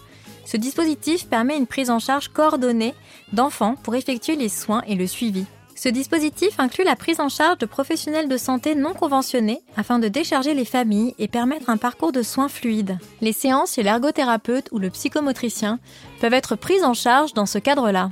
[0.45, 2.95] Ce dispositif permet une prise en charge coordonnée
[3.33, 5.45] d'enfants pour effectuer les soins et le suivi.
[5.81, 10.09] Ce dispositif inclut la prise en charge de professionnels de santé non conventionnés afin de
[10.09, 12.97] décharger les familles et permettre un parcours de soins fluide.
[13.21, 15.79] Les séances chez l'ergothérapeute ou le psychomotricien
[16.19, 18.09] peuvent être prises en charge dans ce cadre-là.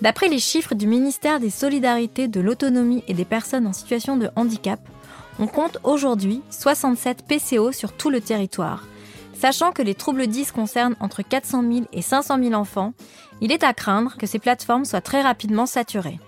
[0.00, 4.30] D'après les chiffres du ministère des Solidarités, de l'Autonomie et des Personnes en situation de
[4.36, 4.78] handicap,
[5.40, 8.86] on compte aujourd'hui 67 PCO sur tout le territoire.
[9.34, 12.92] Sachant que les troubles 10 concernent entre 400 000 et 500 000 enfants,
[13.40, 16.20] il est à craindre que ces plateformes soient très rapidement saturées.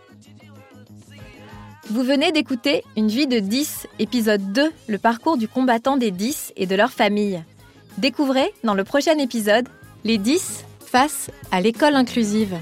[1.90, 6.54] Vous venez d'écouter Une vie de 10, épisode 2, le parcours du combattant des 10
[6.56, 7.42] et de leur famille.
[7.98, 9.68] Découvrez dans le prochain épisode
[10.02, 12.56] les 10 face à l'école inclusive.